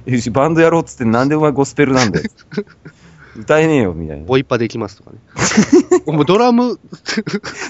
[0.32, 2.30] バンドやろうっつってなんでお前ゴスペルなんだよ。
[3.36, 4.24] 歌えねえよ、みたいな。
[4.24, 5.18] ボイパできますとかね。
[6.12, 6.78] もうドラム、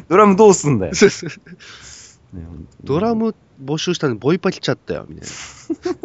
[0.08, 0.92] ドラムどうすんだよ。
[2.32, 2.42] ね
[2.84, 5.98] ドラム募集したのにボイパ来ちゃったよ、みたいな。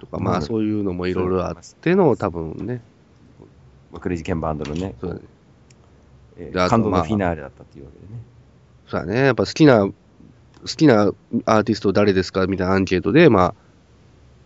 [0.00, 2.82] とか、まあそういうのもいろいろあっての、多分ね。
[3.92, 5.22] まあクレイジーケンバンドのね、そうだね
[6.38, 8.20] えー感動まあのフィナーレだったっていうわけでね。
[8.88, 9.26] そうだね。
[9.26, 9.92] やっぱ好きな、好
[10.66, 11.12] きな
[11.44, 12.46] アーティスト誰ですか？
[12.46, 13.54] みたいなアンケートで、まあ、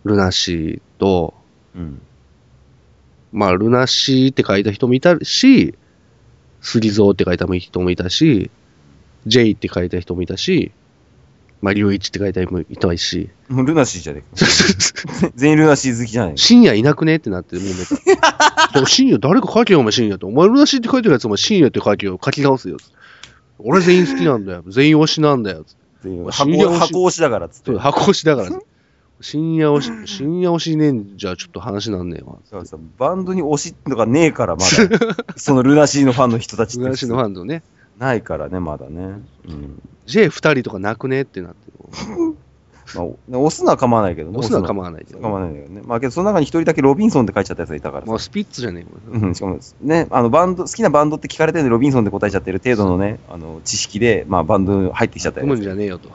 [0.07, 1.33] ルナシーと、
[1.75, 2.01] うん。
[3.31, 5.75] まあ、ルナシーって書いた人もいたし、
[6.61, 8.49] スリゾーって書いた人もいたし、
[9.25, 10.71] ジェイって書いた人もいたし、
[11.61, 15.31] まあ、リュウイチって書いた人もいたし、もうルナシーじゃねえか。
[15.35, 17.15] 全員ルナシー好きじゃない深夜いなくね？
[17.17, 18.73] ってなって、もうめた。
[18.73, 20.25] でも深夜誰か書けよ、お前深夜って。
[20.25, 22.77] お前ルナシーって書いてるやつ、お前深夜って書けよ、書き直すよ。
[23.59, 24.63] 俺全員好きなんだよ。
[24.67, 25.65] 全員推しなんだよ。
[26.03, 27.77] 全員推し箱箱押しだからっつって。
[27.77, 28.59] 箱推しだからね。
[29.19, 32.37] 深夜推し、深夜推しねんじゃちょっと話なんねえわ。
[32.45, 34.67] そうそうバンドに推しとかねえから、まだ。
[35.35, 36.83] そのルナシーのファンの人たちって。
[36.83, 37.63] ルナシーのファンとね、
[37.97, 39.21] ないからね、まだね。
[39.47, 39.81] うん。
[40.05, 42.35] J2 人とかなくねってなってる。
[42.95, 44.37] まあ、押すのは構わないけどね。
[44.37, 45.81] 押すのはわ構わないけど、構わないけどね。
[45.85, 49.23] まあけど、その中に一人だけロビンソンって書いちゃったやつがいたからさもうスピッツじゃねえもん。
[49.23, 56.09] うん、しかも、ね、あの、バンド、好きなバンドって聞かれてるんで、ロビンソンで答えちゃってる程度のね、あの、知識で、まあ、バンド入ってきちゃった組むんやじゃねえよと。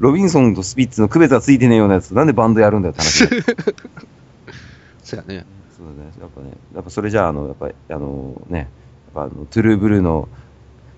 [0.00, 0.02] つ。
[0.02, 3.28] ロビンソンとスピッツの区別がついてねえようなやつ、なんでバンドやるんだよって話。
[5.04, 5.44] そうやね。
[5.76, 6.12] そうだね。
[6.20, 8.68] やっぱね、やっぱそれじゃあ、あの、やっぱり、あの、ね、やっ
[9.14, 10.28] ぱあの、トゥルーブルーの、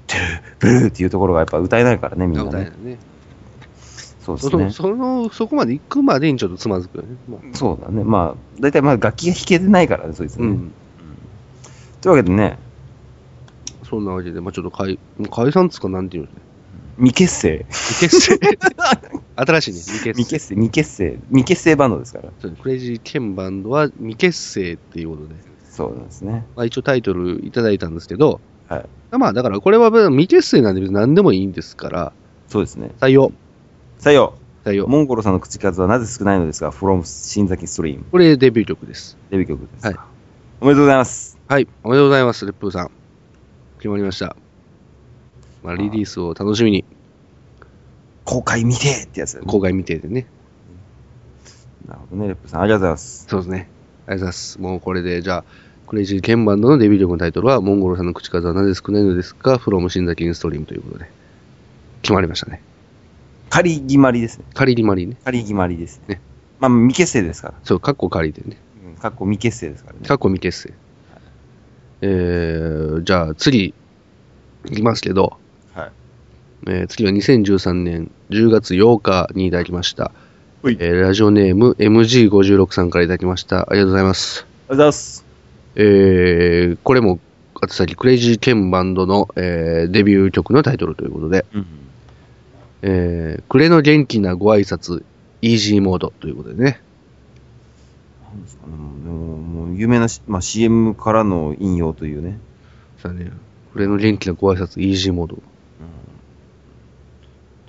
[0.07, 2.73] トゥルーブルーっていうところがやっぱ歌えないからね、みんなね歌えない。
[2.85, 2.99] ね。
[4.25, 4.51] そうですね。
[4.51, 7.09] その、その、そこまで行くまでにちょっとつまずくよね。
[7.29, 8.05] まあそうだね。
[8.05, 10.47] まあ、大体まあ楽器が弾けてないからね、そいつね。
[10.47, 10.73] うん。
[12.01, 12.59] というわけでね、
[13.89, 14.99] そんなわけで、まあちょっと解、
[15.31, 16.35] 解散っつうかなんていうのね。
[16.97, 17.67] 未結成。
[17.71, 18.39] 未結成。
[19.37, 20.15] 新しいね、未結成。
[20.15, 22.29] 未結成、未結成、未結成バンドですから。
[22.39, 25.35] そうクレイジーケンバンドは未結成っていうことで、
[25.69, 26.45] そうなんですね。
[26.55, 28.89] まあ一応タイトルいただいたんですけど、はい。
[29.19, 32.13] まあだからこれは未結成なんで別に何でもいいんですから、
[32.49, 32.91] そうですね。
[33.01, 33.33] 採用、
[33.99, 34.35] 採用。
[34.65, 34.87] 採用。
[34.87, 38.05] モンゴルさんの口数はなぜ少ないのですか ?from 新崎ストリーム。
[38.11, 39.17] これデビュー曲です。
[39.31, 39.87] デビュー曲です。
[39.87, 39.97] はい。
[40.61, 41.39] おめでとうございます。
[41.49, 42.91] はい、おめでとうございます、レップーさん。
[43.79, 44.37] 決まりました。
[45.63, 46.85] まあリリースを楽しみに、
[48.25, 49.43] 公開見てってやつね。
[49.47, 50.27] 公開見ててね。
[51.87, 52.61] なるほどね、レップさん。
[52.63, 53.27] ありがとうございます。
[53.29, 53.57] そうですね。
[53.59, 54.61] ありがとうございます。
[54.61, 55.45] もうこれで、じゃあ、
[55.87, 61.11] クレイジーケンバンドのデビュー曲のタイトルは、モンゴルさんの口数はなぜ少ないのですか ?from 新崎インストリームということで、
[62.03, 62.63] 決まりましたね。
[63.51, 64.45] 仮決まりですね。
[64.55, 65.17] 仮りまりね。
[65.25, 66.15] 仮決まりですね。
[66.15, 66.21] ね
[66.61, 67.55] まあ、未結成ですから。
[67.65, 68.57] そう、カッコ仮でね。
[68.87, 70.07] うん、かっこ未結成ですからね。
[70.07, 70.75] カッコ未結成。
[72.01, 73.75] えー、じゃあ次、
[74.67, 75.42] いきますけど、はい。
[76.67, 80.13] えー次は2013年10月8日にいただきました。
[80.65, 83.69] えーラジオネーム MG56 さんからいただきました。
[83.69, 84.47] ありがとうございます。
[84.47, 85.25] ありがとうございます。
[85.75, 87.19] えー、これも、
[87.61, 91.67] あと先、クレイジーケンバンドの、えーデビュー曲のタイトルということで、うん。
[92.83, 95.03] えー、暮れの元気なご挨拶、
[95.41, 96.81] イージーモードということでね。
[98.25, 98.73] なんですかね。
[98.77, 102.39] もう、もう有名なし、まあ、CM からの引用というね。
[102.99, 103.33] さあね、
[103.73, 105.43] 暮れの元気なご挨拶、イージーモード。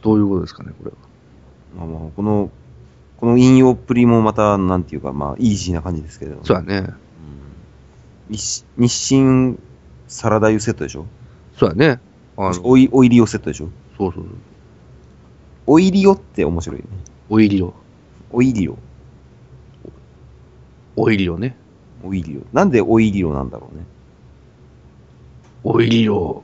[0.03, 0.97] どういうことですかね、これは。
[1.75, 2.51] まあまあ、この、
[3.17, 6.45] この引用っぷりもまた、なんていうか、まあ、イージーな感じですけれども。
[6.45, 6.93] そうだね。
[8.29, 9.57] 日日清
[10.07, 11.05] サラダ油セットでしょ？
[11.57, 11.99] そうだね。
[12.37, 13.69] あの、そうオイオイリオセットでしょ？
[13.97, 14.25] そうそう。
[15.67, 16.91] オイリオって面白いよね。
[17.29, 17.73] オイリオ。
[18.31, 18.77] オイリオ。
[20.95, 21.55] オイリオね。
[22.03, 22.41] オイリオ。
[22.55, 23.85] なんでオイリオなんだろうね。
[25.63, 26.43] オイリオ。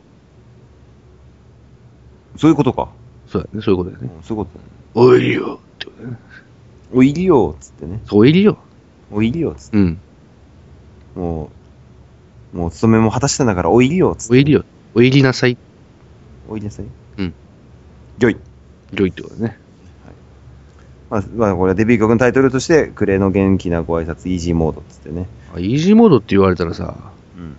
[2.37, 2.89] そういうことか。
[3.29, 3.61] そうだね。
[3.61, 4.13] そういうことだようんね。
[4.23, 4.71] そういうことだね。
[4.95, 6.17] オイリオってことだね。
[6.91, 8.01] オイリオっつってね。
[8.05, 8.57] そうオイリオ。
[9.11, 9.77] オイリオっつって。
[9.77, 9.99] うん。
[11.15, 11.51] も
[12.53, 14.33] う、もう勤めも果たしたんだからオイリオっつって。
[14.33, 14.65] オイリオ。
[14.95, 15.57] オイリなさい。
[16.49, 16.85] おいでなさい。
[17.17, 17.33] うん。
[18.17, 18.37] ギョイ。
[18.93, 19.59] 良いってことだね。
[21.09, 25.27] まあ、まあ、これはデビュー曲のタイトルとして、クレイの元気なご挨拶、イージーモードっつってね。
[25.55, 26.95] あイージーモードって言われたらさ、
[27.37, 27.55] うん。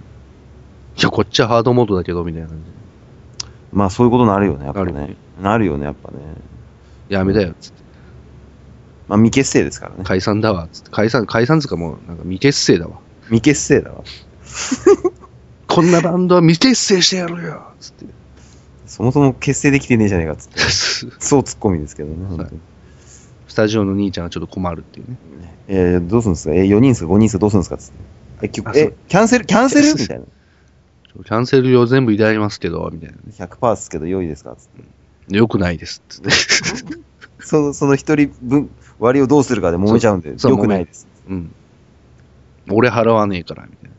[0.96, 2.64] いや、こっちはハードモードだけど、みたいな感じ
[3.72, 5.16] まあ、そういうことになるよね、やっぱねなるよね。
[5.42, 6.18] なるよね、やっぱね。
[7.09, 7.14] で。
[7.14, 7.80] やめだよ、つって。
[9.09, 10.02] まあ、未結成ですからね。
[10.04, 10.90] 解散だわ、つって。
[10.90, 12.98] 解散、解散つうかもう、なんか未結成だわ。
[13.24, 14.02] 未結成だわ。
[15.68, 18.06] こんなバンドは未結成してやるよつって。
[18.87, 20.59] そもそも結成できてねえじゃねえかっつって。
[21.24, 22.61] そうツッコミですけどね、本当に。
[23.46, 25.16] スタジオの兄ちゃんがちょっと困るっていうね。
[25.68, 26.54] えー、どうするんですか？
[26.54, 27.38] えー、4人すか？5人すか？
[27.38, 27.76] どうするんですか？
[27.78, 27.98] つって。
[28.42, 30.24] えキャンセル、キャンセルみたいな。
[31.12, 33.23] キャンセル料全部いただきますけど、みたいなね。
[33.31, 34.55] 100%ですけど良いですか？
[34.57, 34.68] つっ
[35.29, 35.37] て。
[35.37, 36.03] よくないです。
[36.09, 36.31] つって。
[37.40, 41.09] その、その一人分、割をどうするかで揉めちゃうんで、良くないです。
[41.29, 41.53] うん。
[42.70, 43.96] 俺払わねえから、みたいな。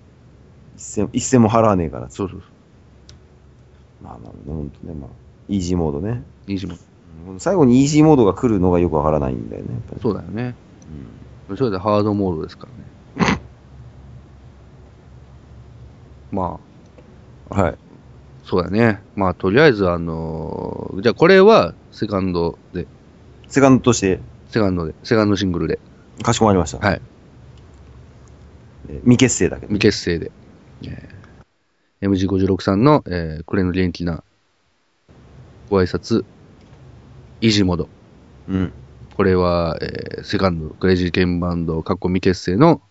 [0.77, 2.09] 一銭、一銭も払わねえから。
[2.09, 2.45] そうそうそ
[4.03, 5.09] まあまあ、本当ね、まあ、
[5.49, 6.23] イージーモードね。
[6.47, 6.51] う。
[6.51, 6.79] イージーモー
[7.29, 10.01] うん最後にイージーモードが来るのがよくわからないんだよね、やっぱり。
[10.01, 10.03] ド。
[10.09, 10.55] そうだよね。
[11.55, 12.67] それでハードモードですか
[13.17, 13.37] らね。
[16.31, 16.70] まあ、
[17.51, 17.77] はい。
[18.43, 19.01] そうだね。
[19.15, 22.87] まあ、とりあえず、あのーじゃあこれは、セカンドで、
[23.47, 25.79] セカンドとして、セカンドで、セカンドシングルで、
[26.23, 26.79] かしこまりました。
[26.85, 27.01] はい。
[28.89, 29.67] えー未結成だけど。
[29.67, 30.31] 未結成で、
[30.83, 31.21] えー
[32.09, 34.23] MG56 さんの、えー、クレの元気な
[35.69, 36.25] ご挨拶、
[37.41, 37.89] イージーモード。
[38.49, 38.73] うん。
[39.15, 42.81] これは、えーセカンド、クレイジーケンバンド、過去未結成の、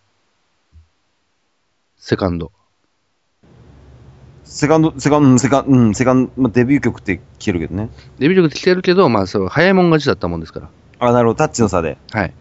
[1.97, 2.51] セカンド。
[4.51, 7.89] セカンド、セカンド、セカンド、うん、セカンド、まあ、デビュー曲って聞けるけどね。
[8.19, 10.69] デビュー曲来てるけど、まあ、そう、早いもん勝ちだったもんですから。
[10.99, 11.97] あ、なるほど、タッチの差で。
[12.11, 12.33] はい。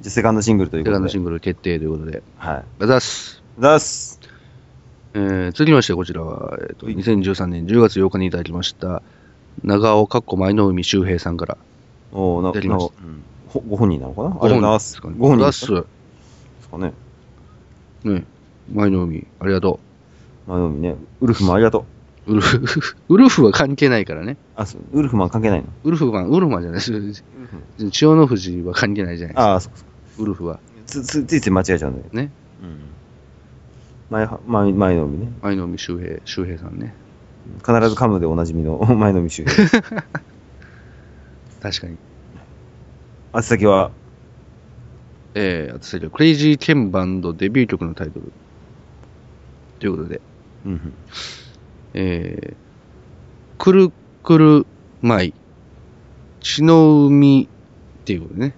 [0.00, 0.94] じゃあセカンドシングルということで。
[0.94, 2.22] セカンドシングル決定ということで。
[2.38, 2.64] はい。
[2.80, 3.42] あざっす。
[3.58, 4.18] 出す。
[5.12, 9.02] えー、続きまして、こちらは、えっ、と、はい2013年10月8日にいただきました、
[9.62, 11.58] 長尾かっこ舞の海周平さんから、
[12.12, 14.28] おーな、やりましなうんほご本人なのかな？
[14.28, 15.14] あご本人ですすかね。
[15.18, 15.72] ご本人ですかす。
[15.74, 15.82] で
[16.62, 16.94] すかね。
[18.04, 18.24] ね、
[18.72, 19.91] 舞の海、ありがとま
[20.48, 21.84] あ、でもね、ウルフマンありがと
[22.26, 22.32] う。
[22.32, 22.34] う。
[22.34, 24.36] ウルフ、ウルフは関係ないからね。
[24.56, 25.66] あ、そう、ウルフマン関係ないの？
[25.84, 27.24] ウルフマン、ウルフマンじゃないです。
[27.90, 29.52] 千代の富士は関係ないじゃないですか。
[29.52, 29.84] ああ、そうそ
[30.18, 30.22] う。
[30.22, 30.60] ウルフは。
[30.86, 32.04] つ、つ、ついつい間違えちゃうんだよ。
[32.12, 32.30] ね。
[32.62, 32.78] うん。
[34.10, 35.32] 前は、前、前の海ね。
[35.42, 36.94] 舞の海周平、周平さんね。
[37.58, 39.66] 必ず噛むでおなじみの 前の海周平。
[41.60, 41.96] 確かに。
[43.32, 43.90] あつ先は、
[45.34, 48.32] えー、あとそれでクレイジーケンバンドデビュー曲のタイトル。
[49.78, 50.20] ということで、
[50.66, 50.94] うんうん。
[51.94, 54.66] えー、くるくる
[55.00, 55.34] 舞、
[56.40, 57.48] 血の海
[58.02, 58.54] っていうことでね。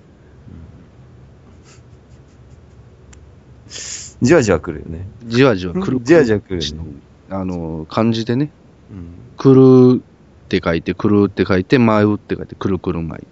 [4.23, 5.07] じわじわ来るよね。
[5.27, 6.01] じわじわくる。
[6.03, 6.91] じわじわ来るよね
[7.31, 8.51] あの、漢字でね、
[8.91, 9.07] うん。
[9.37, 10.03] くる
[10.45, 13.27] って書いて、くるって書いて、舞うって書いて、くるくる舞。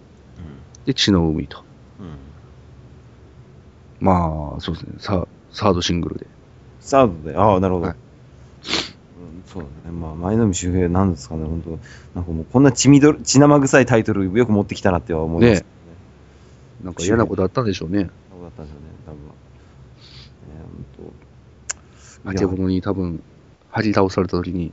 [0.84, 1.62] で、血の海と。
[4.00, 4.06] うん。
[4.06, 4.94] まあ、そうですね。
[4.98, 6.26] さサードシングルで。
[6.80, 7.86] サードで、ああ、なるほど。
[7.86, 8.01] はいうん、
[9.52, 9.96] そうだね。
[9.96, 11.70] まあ、前の海周平なんですかね、本当
[12.14, 15.66] なんかもうこんな血みど血生臭いタイトルよく持ってきたなっては思います、ね
[16.82, 18.10] なんか嫌なことあったんでしょうね。
[18.30, 19.18] そうだったんですよね、多分。
[22.24, 23.22] えー、あけぼのに多分、
[23.70, 24.72] 張り倒された時に、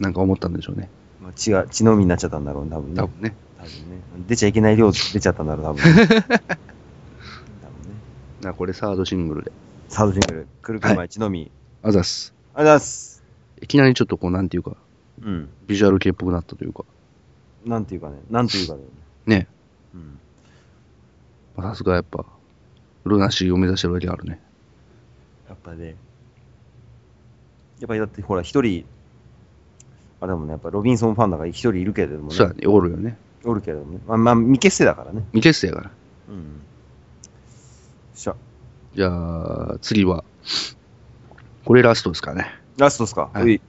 [0.00, 0.88] なんか思ったんでしょうね。
[1.22, 2.96] まあ、血が、血の海になっちゃったんだろうね、多分ね。
[2.96, 3.34] 多分ね。
[3.58, 4.02] 多分ね。
[4.26, 6.06] 出ちゃいけない量出ちゃったんだろう、多分、ね。
[6.08, 6.48] 多分ね。
[8.42, 9.52] なこれサードシングルで。
[9.88, 11.52] サードシングル、くるくる前、血の海。
[11.82, 12.34] あざっす。
[12.54, 13.22] あざいます。
[13.60, 14.76] いきなりちょっとこう、なんていうか、
[15.22, 15.48] うん。
[15.66, 16.84] ビジュアル系っぽくなったというか、
[17.64, 18.80] なんていうかね、なんていうかね。
[19.26, 19.48] ね。
[19.94, 20.18] うん。
[21.56, 22.24] まあさすがやっぱ、
[23.04, 24.40] ルナシーを目指してるわけあるね。
[25.48, 25.96] やっぱね、
[27.80, 28.84] やっぱりだってほら、一人、
[30.20, 32.34] あれだもんね、やっぱロビンソンファンだから一人いるけれどもね。
[32.34, 33.16] そうやね、おるよね。
[33.44, 34.00] おるけれどもね。
[34.06, 35.24] まあ、まあ、未結成だからね。
[35.32, 35.90] 未結成やから。
[36.28, 36.60] うん。
[38.14, 38.34] しゃ。
[38.94, 40.24] じゃあ、次は、
[41.68, 42.46] これラストですかね。
[42.78, 43.28] ラストですか？
[43.34, 43.60] はいう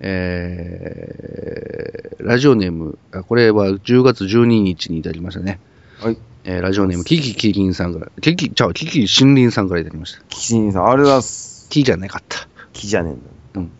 [0.00, 5.60] えー、ラジオネーム、あこれは10月12日にいただきましたね。
[6.00, 6.16] はい。
[6.44, 10.22] ええーラジオネーム、キキキリンさんから、キキ、ちゃう、キキ森林さんからいただきました。
[10.30, 11.66] キシンさん、あれがとうございます。
[11.68, 12.48] キじゃなかった。
[12.72, 13.20] 木じゃねえんだ。
[13.56, 13.70] うん。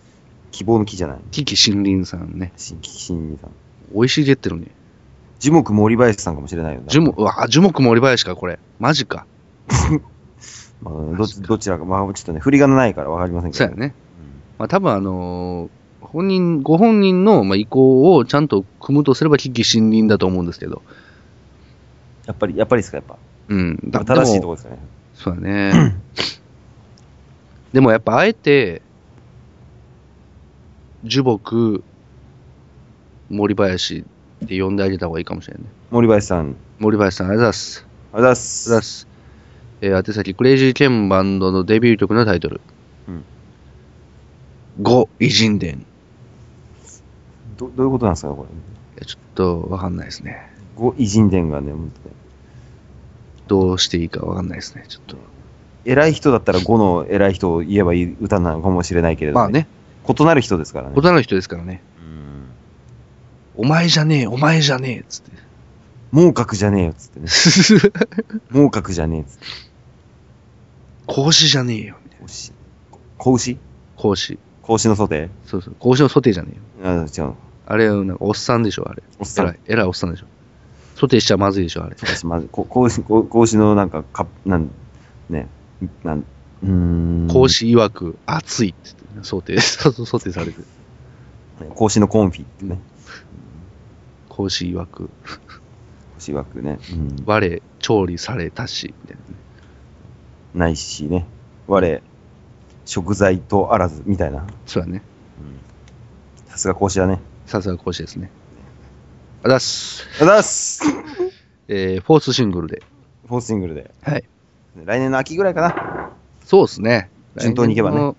[0.51, 1.19] 希望の木じゃない。
[1.31, 2.53] キキ森林さんね。
[2.59, 3.51] しキシンさん。
[3.95, 4.67] 美味しいって言ってるね。
[5.39, 6.87] 樹木森林さんかもしれないよね。
[6.89, 8.59] 樹木、うわ、樹木森林か、これ。
[8.79, 9.25] マジか。
[10.83, 13.65] まあ、どどちらか、まあ、ちょっとね、振り仮名ないからわかりませんけど。
[13.65, 13.95] そうやね。
[14.59, 15.81] まあ多分あのー
[16.13, 20.83] 本人、ご本人の、まあ、意向をちゃんと組むとすれば、キキ森林だと思うんですけど。
[22.27, 23.17] やっぱり、やっぱりですか、やっぱ。
[23.49, 23.79] うん。
[23.85, 24.79] だ正しいとこですかね。
[25.15, 25.97] そうだね。
[27.73, 28.83] でもやっぱあえて、
[31.05, 31.85] 樹木、
[33.29, 34.05] 森林
[34.45, 35.69] って呼んであげた方がいいかもしれないね。
[35.91, 37.87] 森林さん、森林さん、ありがとうございます。
[38.13, 39.10] ありがとうございます。
[39.83, 42.61] えー、宛先、クレイジーケンバンドのデビュー曲のタイトル。
[43.09, 43.25] うん
[44.83, 45.75] 五偉人伝。
[45.75, 45.85] い
[47.59, 48.47] どどういうことなんですか、こ
[48.97, 49.01] れ？
[49.01, 50.51] や、ちょっとわかんないですね。
[50.77, 52.15] ご偉人伝がね、本当ね
[53.49, 55.17] どうしていいかわかんないですね、ちょっと。
[55.85, 59.67] 偉い人だったら5の偉い人を言えばいい歌なのかもしれないけれど、まあね、
[60.09, 60.95] 異なる人ですからね。
[60.97, 61.83] 大人の人ですからね。
[62.01, 62.45] うん
[63.57, 65.33] お前じゃねえ、お前じゃねえ、つって。
[66.13, 67.27] 猛角じゃねえよ、つってね。
[68.51, 69.70] 猛角じゃねえ、つって。
[71.07, 72.27] 格子じゃねえよ、みたいな。
[72.27, 72.31] 子？
[72.31, 72.55] 牛
[73.17, 73.59] 子牛
[73.97, 74.39] 格子。
[74.63, 75.75] 子牛のソテそうそう。
[75.75, 76.89] 格子のソテーじゃねえよ。
[77.07, 77.35] ーあ、違う。
[77.67, 79.03] あれ、なんか、おっさんでしょ、あれ。
[79.19, 80.27] おっさん偉い、偉いおっさんでしょ。
[80.97, 81.97] ソテーしちゃまずいでしょ、あれ。
[81.99, 84.71] 私、まず、こ子牛、子子牛のなんか、か、なん、
[85.29, 85.49] ね、
[86.05, 86.25] なん、
[86.63, 87.29] うーん。
[87.29, 89.61] 格子曰く、熱いって言って、ソテー、
[90.05, 90.67] ソテーされてる。
[91.75, 92.79] 子牛のコンフィってね。
[94.29, 95.11] 格子曰く、子
[96.19, 96.79] 牛枠ね。
[96.93, 97.17] うん。
[97.27, 99.41] 我、調理されたし、みたいなね。
[100.55, 101.27] ないしね。
[101.67, 102.03] 我、
[102.85, 104.47] 食材とあらず、みたいな。
[104.67, 105.03] そうだね。
[106.51, 107.21] さすが子牛だね。
[107.47, 108.31] さすが講師ですね。
[109.45, 110.07] あざっす。
[110.21, 110.83] あざいます
[111.69, 112.83] えー、フォースシングルで。
[113.29, 113.91] フォースシングルで。
[114.03, 114.25] はい。
[114.85, 116.11] 来年の秋ぐらいかな。
[116.45, 117.09] そうですね。
[117.37, 118.15] 順当にいけばね。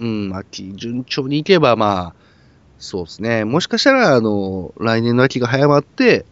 [0.00, 2.14] うん、秋、順調にいけば、まあ、
[2.78, 3.44] そうですね。
[3.44, 6.26] もしかしたら、あの、来年の秋が早まって、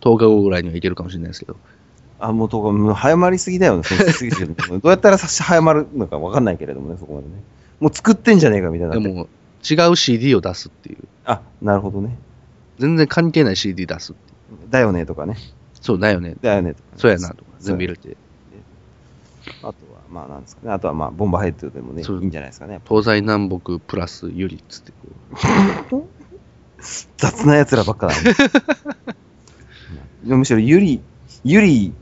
[0.00, 1.56] 10日後ぐらいにはいけるかもしれないですけど。
[2.20, 3.82] あ、もうとか、もう早まりすぎだよね。
[4.70, 7.34] どうやったらさ早まるのかわかんないけれどもね、そこまでね。
[7.80, 8.94] もう作ってんじゃねえかみたいな。
[8.94, 9.28] でも、
[9.68, 10.98] 違う CD を出すっていう。
[11.24, 12.18] あ、なるほどね。
[12.78, 14.14] 全然関係ない CD 出す。
[14.70, 15.36] だよねとかね。
[15.80, 16.34] そうだよね。
[16.40, 18.16] だよねとか、そうやなとか、全部入れて。
[19.62, 19.74] あとは、
[20.10, 20.72] まあなんですかね。
[20.72, 22.80] あとはまあ、ボンバーヘッドでもね、いいんじゃないですかね。
[22.88, 24.92] 東西南北プラスユリっつって
[25.90, 26.08] こ
[27.16, 28.34] 雑な奴らばっかだ、 ね。
[30.26, 31.00] うんむしろ、ゆり、
[31.44, 31.92] ゆり、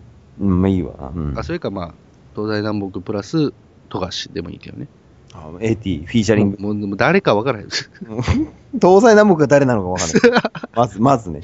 [0.41, 1.09] うん、まあいいわな。
[1.09, 1.35] うんう。
[1.37, 1.95] あ、それかまあ、
[2.35, 3.53] 東西南北プラス
[3.89, 4.89] 富樫でもいいけどね。
[5.33, 6.59] あ AT、フィーチャリング。
[6.59, 7.69] もうもう誰かわからへん。
[8.81, 10.43] 東西南北が誰なのかわかんない。
[10.75, 11.41] まず、まずね。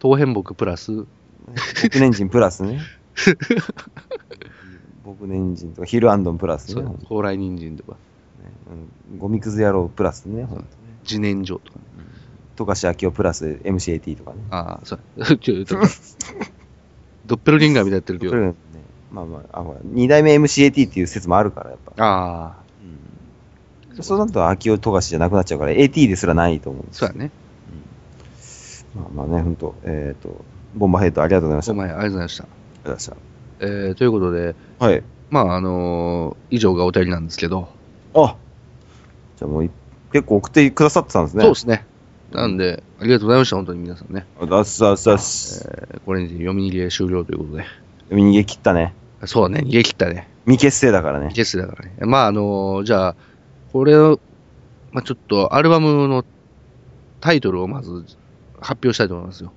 [0.00, 2.80] 東辺北プラス、僕年人プラスね。
[5.04, 6.84] 僕年人とか、ヒルアンドンプラスね。
[7.08, 7.96] 高麗人参とか、
[8.70, 10.44] うんゴミくず野郎プラスね。
[10.44, 10.68] ほんとね
[11.02, 11.84] 自然薯とかね。
[12.56, 14.38] 富樫明夫プラス MCAT とかね。
[14.50, 15.36] ああ、そう。
[15.38, 15.76] ちょっと、
[17.28, 18.54] ドッペルゲンガーみたいになってるけど。
[19.10, 22.04] まあまあ、あ、ほら、二代目 MCAT っていう説もあるから、やっぱ。
[22.04, 22.54] ああ、
[23.94, 24.02] うん。
[24.02, 27.30] そうなると、秋夫富樫じゃなくなっちゃうから、AT ですらないと思うんですそうやね。
[28.94, 31.72] まあまあね、ほんと、えっ、と、ボンバーヘッドありがとうございました。
[31.72, 32.44] お前、ありがとうございました。
[32.44, 33.28] ありがとうございまし
[33.60, 34.86] えー、ということで、た。
[34.86, 35.02] はい。
[35.30, 37.68] まあ、あのー以上がお便りなんですけど、
[38.14, 38.36] あ
[39.36, 39.70] じゃあもうい、
[40.12, 41.42] 結構送ってくださってたんですね。
[41.44, 41.84] そうですね。
[42.32, 44.26] なんで、ありがとうございました、本当に皆さんね。
[44.40, 45.66] あだっすだっすだっす。
[45.66, 47.64] えーこれにて読み切り終了ということで。
[48.10, 48.94] 逃げ切ったね。
[49.24, 50.28] そうだね、逃げ切ったね。
[50.44, 51.30] 未決定だからね。
[51.34, 51.94] ゲスだからね。
[52.00, 53.16] まあ、あのーじゃあ、
[53.72, 54.20] これを、
[54.92, 56.24] まあちょっと、アルバムの
[57.20, 58.04] タイトルをまず
[58.60, 59.52] 発表したいと思いますよ。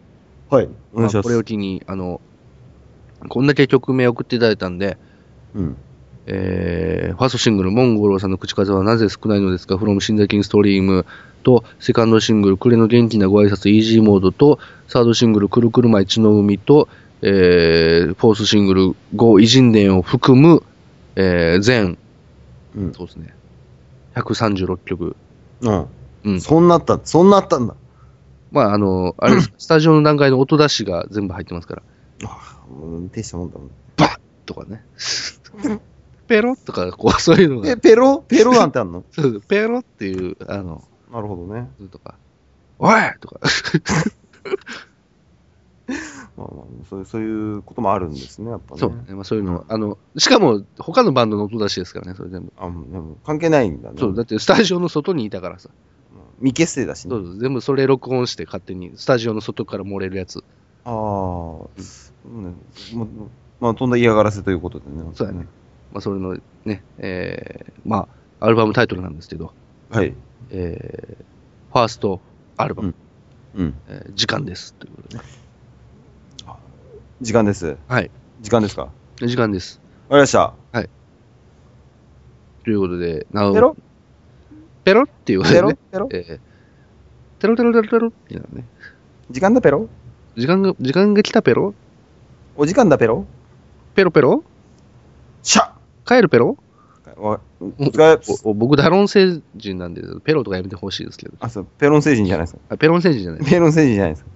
[0.50, 0.70] はい。
[0.94, 1.16] お願いします。
[1.16, 2.20] まあこれを機に、あの、
[3.30, 4.98] こんだけ曲名送っていただいたんで、
[5.56, 5.78] うん。
[6.34, 11.06] えー、ファーストシングル、モンゴローさんの口数はなぜ少ないのですか ?from キンストリーム
[11.44, 16.88] と、セカンドシングル、暮れの元気なご挨拶、イージーモードと、サードシングル、くるくる舞血の海と、
[17.22, 20.64] えー、フォースシングル、ゴ偉人伝を含む、
[21.18, 21.98] えー、全、
[22.78, 22.94] うん。
[22.94, 23.34] そうですね、
[24.16, 25.18] 136曲。
[25.62, 25.86] うん。
[26.24, 26.42] うん。
[26.42, 27.76] そんなあった、そんなあったんだ。
[28.52, 31.84] まあ、あの、あれ、 スタジオの段階の音出しが全部入ってますから、
[32.70, 33.72] もう、手したもんだもん。
[33.98, 34.86] バッとかね。
[36.32, 38.24] ペロッとか、こう、そういうのがえ、、ペロ？
[38.26, 39.04] ペロなんてあんの？
[39.12, 41.70] そうペロっていう、あの、なるほどね。
[41.92, 42.16] とか、
[42.80, 43.42] おいとか、
[46.38, 46.48] まあまあ、
[46.90, 48.80] そういう、そういうこともあるんですね、やっぱね。
[48.80, 52.54] そうね、まあそういうの、あの、しかも、他のバンドの音出しですからね、それ全部。
[52.58, 53.98] あ、もうでも関係ないんだね。
[54.00, 55.70] そう、だってスタジオの外にいたからさ。
[56.38, 57.12] 未決定だしね。
[57.14, 60.46] そうそう、全部それ録音して勝手に、スタジオの外から漏れるやつ。
[60.86, 62.54] ああ、うんね
[62.94, 63.08] もう
[63.60, 65.04] まあ、飛んだ嫌がらせということでね。
[65.14, 65.46] そうやね。
[65.92, 68.08] まあ、それのね、えー、ま
[68.40, 69.54] あ、アルバムタイトルなんですけど、
[69.90, 70.14] はい。
[70.50, 72.20] えー、ファースト
[72.58, 72.96] アルバム、
[73.56, 73.76] うん。
[73.88, 74.74] えー時間です。
[74.76, 75.24] ということでね。
[77.22, 77.78] 時間です。
[77.88, 78.10] はい。
[78.42, 78.82] 時間ですか？
[78.82, 79.80] わか時間です。
[80.10, 80.54] りました。
[82.64, 83.76] ということで、なおペロ？
[84.84, 85.04] ペロ？
[85.04, 85.80] っていうことペロでね。
[85.92, 86.10] ペロ？
[86.12, 86.40] えー、
[87.40, 88.66] テロテロテロテロっていうのね。
[89.30, 89.88] 時間だペロ？
[90.36, 91.74] 時間が、時間が来たペロ？
[92.56, 93.26] お時間だペロ？
[93.96, 94.44] ペロペロ？
[95.44, 95.72] シャ
[96.06, 96.58] 帰るペロ？
[98.56, 101.36] 僕、ダロン星人なんで、ペロとかやめてほしいですけど。
[101.40, 102.60] あ、そう、ペロン星人じゃないですか。
[102.70, 103.46] あペロン星人じゃない。
[103.46, 104.30] ペロン星人じゃないですか。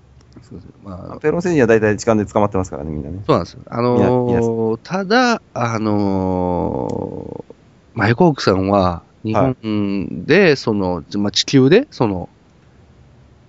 [0.43, 3.23] そうですまあ、ペロン星人は大体時間で捕まってますからね、みんなね。
[3.25, 3.61] そうなんですよ。
[3.67, 7.53] あのー、ただ、あのー、
[7.95, 12.29] マイコークさんは、日本で、その、まあ、地球で、その、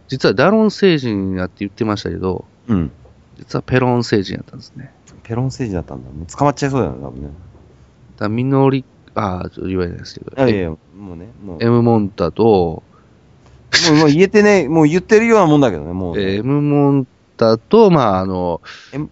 [0.08, 2.90] 実はダロン星人やって言ってましたけど、うん。
[3.36, 4.90] 実はペロン星人やったんですね。
[5.24, 6.08] ペロン星人だったんだ。
[6.08, 7.28] もう捕まっちゃいそうだよね、多分ね。
[8.16, 10.78] だからみのり、ああ、ちょっと言えないですけど、いやいや、も
[11.12, 11.58] うね、もう。
[11.60, 12.82] M モンタと、も
[13.92, 16.18] うもう言えてね、もう言ってるようなもんだけどね、もう。
[16.18, 17.06] えー M モン
[17.36, 18.60] タと、まあ、あの、
[18.92, 19.10] えうん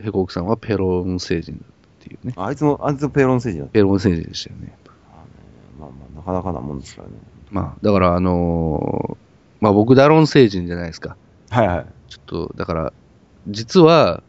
[0.00, 1.64] ヘコークさんはペロン星人だっ
[1.98, 2.32] ていうね。
[2.36, 3.72] あいつも、あいつもペロン星人だった。
[3.72, 4.76] ペロン星人でしたよね。
[5.80, 7.14] まあまあ、なかなかなもんですからね。
[7.50, 9.16] まあ、だから、あのー
[9.60, 11.16] まあ僕、ダロン星人じゃないですか。
[11.50, 11.86] はいはい。
[12.08, 12.92] ちょっと、だから、
[13.48, 14.22] 実は、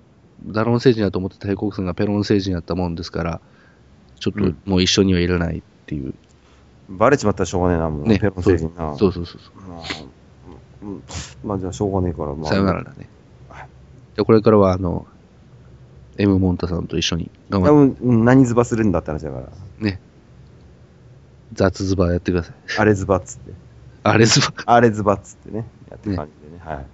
[0.45, 3.41] ダロン星人だと思ってたヘコークさんがペロン星人やったもんですから、
[4.19, 6.13] ちょっとうんもう一緒にはいらないっていう。
[6.89, 8.07] バレちまったらしょうがねえな、もう。
[8.07, 8.95] ねペロン星人な。
[8.97, 9.69] そうそうそうそう。
[9.69, 9.83] まあ、
[10.81, 11.03] うん
[11.43, 12.49] まあじゃあしょうがねえから、まあ。
[12.49, 13.09] さよならだね。
[14.15, 15.05] で、これからは、あの、
[16.17, 19.47] M モンタさんと一緒に頑多張って、分、うん何ズバするんだって話だから。
[19.79, 20.01] ね、
[21.53, 22.55] 雑ズバやってください。
[22.77, 23.53] あれズバっつって。
[24.03, 24.47] あれズバ。
[24.65, 25.65] あれズバっつってね。
[25.89, 26.61] やってる感じでね。
[26.65, 26.85] はい。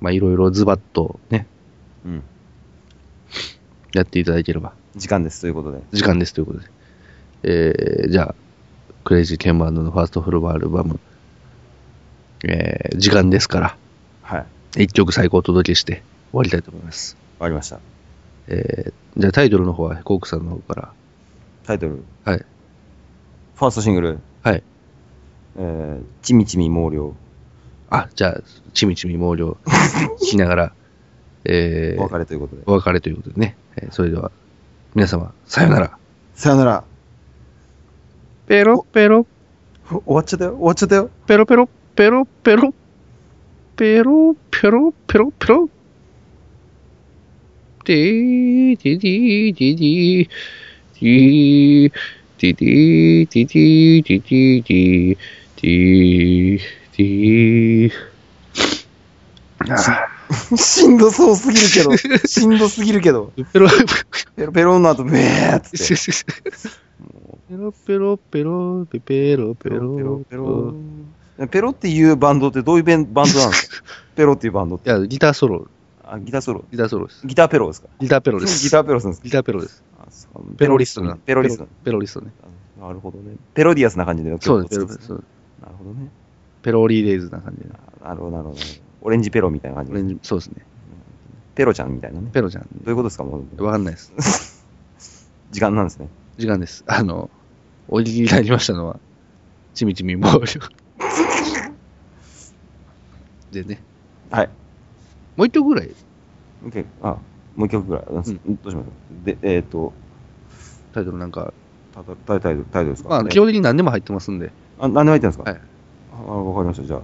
[0.00, 1.46] まあいろいろズバッとね、
[2.04, 2.22] うん。
[3.92, 5.82] やっていただければ、時間です、ということで。
[5.92, 6.66] 時間ですということで。
[7.42, 8.34] えー、じゃあ、
[9.04, 11.00] クレイジーケンバンドのファーストフルアルバム、
[12.44, 13.76] えー、時間ですから、
[14.22, 14.46] は
[14.76, 14.84] い。
[14.84, 17.16] 一曲最高お届けして終わりたいと思います。
[17.38, 17.80] わかりました。
[18.48, 20.92] えー、じゃあタイトルの方はコークさんの方から、
[21.64, 22.04] タイトル。
[22.24, 22.38] はい。
[22.38, 24.18] ファーストシングル。
[24.42, 24.62] はい。
[25.56, 27.14] えー、ちみちみ毛量。
[27.90, 28.42] あ、じゃあ、
[28.72, 29.56] ちみちみ毛量
[30.18, 30.72] しながら、
[31.44, 32.62] えー、お別れということで。
[32.66, 33.56] お別れということでね。
[33.76, 34.30] えーそれでは、
[34.94, 35.96] 皆様、さよなら。
[36.34, 36.84] さよなら。
[38.46, 39.26] ペロペロ、
[39.88, 40.52] 終わっちゃったよ。
[40.52, 41.10] 終わっちゃったよ。
[41.26, 42.74] ペロペロ、ペロペロ、
[43.76, 45.68] ペロペロ、ペロペロ。
[47.84, 50.28] ディーディディディ
[51.00, 51.92] ディ
[52.38, 55.16] ディディディディディディディ
[55.56, 56.60] ディ
[56.96, 57.92] ディディ
[59.68, 60.19] あ
[60.56, 61.96] しんどそうすぎるけど。
[62.26, 63.32] しんどすぎるけど。
[63.36, 63.68] ーペロ
[64.36, 66.34] ペロペロの後、めーっつって。
[67.48, 70.74] ペロペロペロペペロペペロペロロペロ。
[71.48, 73.84] ペロっていうバンドってどういうバンドなんですか？
[74.14, 74.90] ペロっていうバンドって。
[74.90, 75.66] いや、ギターソロ、
[76.04, 76.64] あ、ギターソロ。
[76.70, 77.26] ギターソロです。
[77.26, 77.88] ギターペロですか？
[78.00, 78.62] ギターペロです。
[78.62, 79.24] ギターペロですか？
[79.24, 79.82] ギターペロです。
[80.58, 81.16] ペロリストな。
[81.16, 81.66] ペロリスト。
[81.84, 82.30] ペロリストね。
[82.82, 83.36] あなるほどね。
[83.54, 84.36] ペロディアスな感じで。
[84.40, 84.92] そうです、なる
[85.78, 86.08] ほどね。
[86.62, 87.70] ペロリーレイズな感じで。
[88.02, 88.56] あなるほど、なるほど。
[89.02, 89.98] オレンジペロみたいな感じで。
[89.98, 90.56] オレンジ、そうですね。
[91.54, 92.30] ペロちゃんみたいなね。
[92.32, 92.62] ペロちゃん。
[92.62, 93.24] どういうことですか？
[93.24, 94.64] もう、わかんないです。
[95.50, 96.08] 時間なんですね。
[96.38, 96.84] 時間です。
[96.86, 97.28] あの、
[97.88, 98.98] お聞きになりましたのは、
[99.74, 100.40] ちみちみ毛量。
[103.52, 103.80] でね、
[104.30, 104.48] はい。
[105.36, 105.90] もう一曲ぐらい、
[106.64, 107.16] OK あ、
[107.56, 108.04] もう一曲ぐらい。
[108.06, 108.84] どうしましょう？
[109.24, 109.92] で、えっ、と、
[110.94, 111.52] タイトルなんか、
[111.92, 113.08] タイトル、タイトルタイトルですか？
[113.08, 115.50] まあ、基本的に何でも入ってますんで、あ、何でも入ってるんですか？
[115.50, 115.60] はい。
[116.14, 116.84] あ、わかりました。
[116.86, 117.00] じゃあ、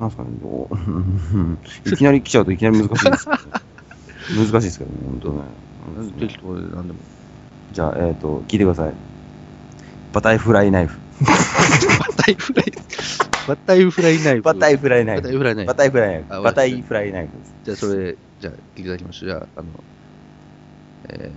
[0.00, 0.30] なんですかね。
[0.42, 3.42] おうんいきなり来ちゃうといきなり難しいですけどね。
[4.36, 5.42] 難しいですけどね、本当ね。
[6.18, 6.98] 適当で何でも。
[7.72, 8.92] じゃあ、えっ、と、聞いてください。
[10.12, 10.98] バタイフライナイフ。
[11.20, 11.26] バ
[12.16, 12.72] タイフライ、
[13.46, 14.42] バタイフライナイフ。
[14.42, 15.38] バタイフライナイバタイフ。
[15.38, 15.74] フライナイフバ。
[15.74, 16.34] タイフライナイフ。
[16.34, 17.54] あバタイフライナイフです。
[17.64, 19.28] じゃあ、それ、じゃあ、聞いていただきましょう。
[19.28, 19.68] じゃあ、あの、
[21.08, 21.30] え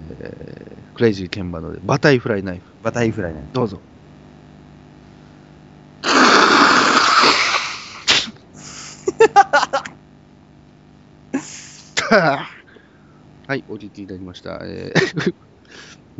[0.94, 2.64] ー、クレイジーケンバンドで、バタイフライナイフ。
[2.84, 3.48] バタイフライナイフ。
[3.54, 3.80] どうぞ。
[13.48, 14.60] はい、お聞きいただきました。
[14.64, 15.34] えー、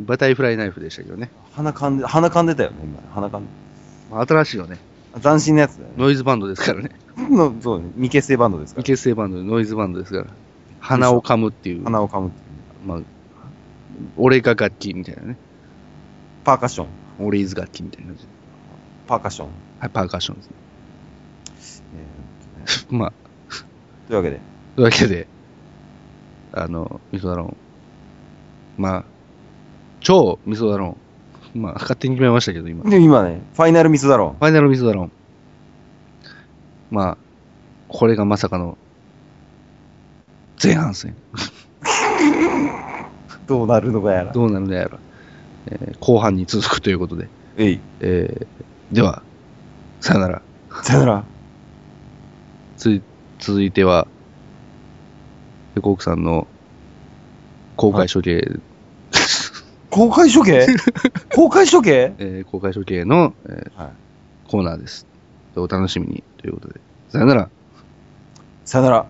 [0.00, 1.30] バタイフライナイフでしたけどね。
[1.52, 3.00] 鼻かんで、鼻かんでたよね、今。
[3.14, 3.48] 鼻かんで。
[4.10, 4.78] まあ新しいよね。
[5.22, 5.94] 斬新なやつだよね。
[5.96, 6.90] ノイズバンドですからね。
[7.16, 7.86] の そうね。
[7.94, 8.82] 未結成バンドですから。
[8.82, 10.26] 未結成バンドでノイズバンドですから。
[10.80, 12.42] 鼻を噛むっていう、鼻をかむってい
[12.84, 12.86] う。
[12.86, 13.00] まあ、
[14.16, 15.36] 俺が楽器みたいなね。
[16.44, 16.86] パーカッション。
[17.18, 18.26] 俺イズ楽器みたいな感じ。
[19.06, 19.48] パーカッション。
[19.80, 20.52] はい、パーカッションですね。
[22.60, 23.12] え まあ、
[24.08, 24.40] というわけで。
[24.76, 25.26] というわけで、
[26.52, 27.56] あの、味噌だろん。
[28.78, 29.04] まあ、
[30.00, 30.96] 超味噌だろん。
[31.54, 32.84] まあ、勝手に決めましたけど、今。
[32.84, 35.12] フで、今ね、ファイナルミスだろァイナル味噌だろん。
[36.90, 37.16] まあ、
[37.88, 38.78] これがまさかの、
[40.62, 41.14] 前半戦。
[43.46, 44.32] どうなるのかやら。
[44.32, 44.98] どうなるんだやら。
[45.66, 47.28] えー後半に続くということで。
[47.56, 47.80] えい。
[48.00, 49.22] えーでは、
[50.00, 50.42] さよなら。
[50.82, 51.24] さよなら。
[52.80, 53.02] つい
[53.38, 54.08] 続いては、
[55.74, 56.46] ヘコークさんの
[57.76, 58.58] 公開処刑、
[59.90, 60.66] 公開処刑？
[61.36, 62.14] 公開処刑？
[62.16, 63.92] えー公開処刑の、えーはい。
[64.48, 65.06] コーナーです。
[65.56, 66.80] お楽しみにということで。
[67.10, 67.50] さよなら。
[68.64, 69.06] さよなら。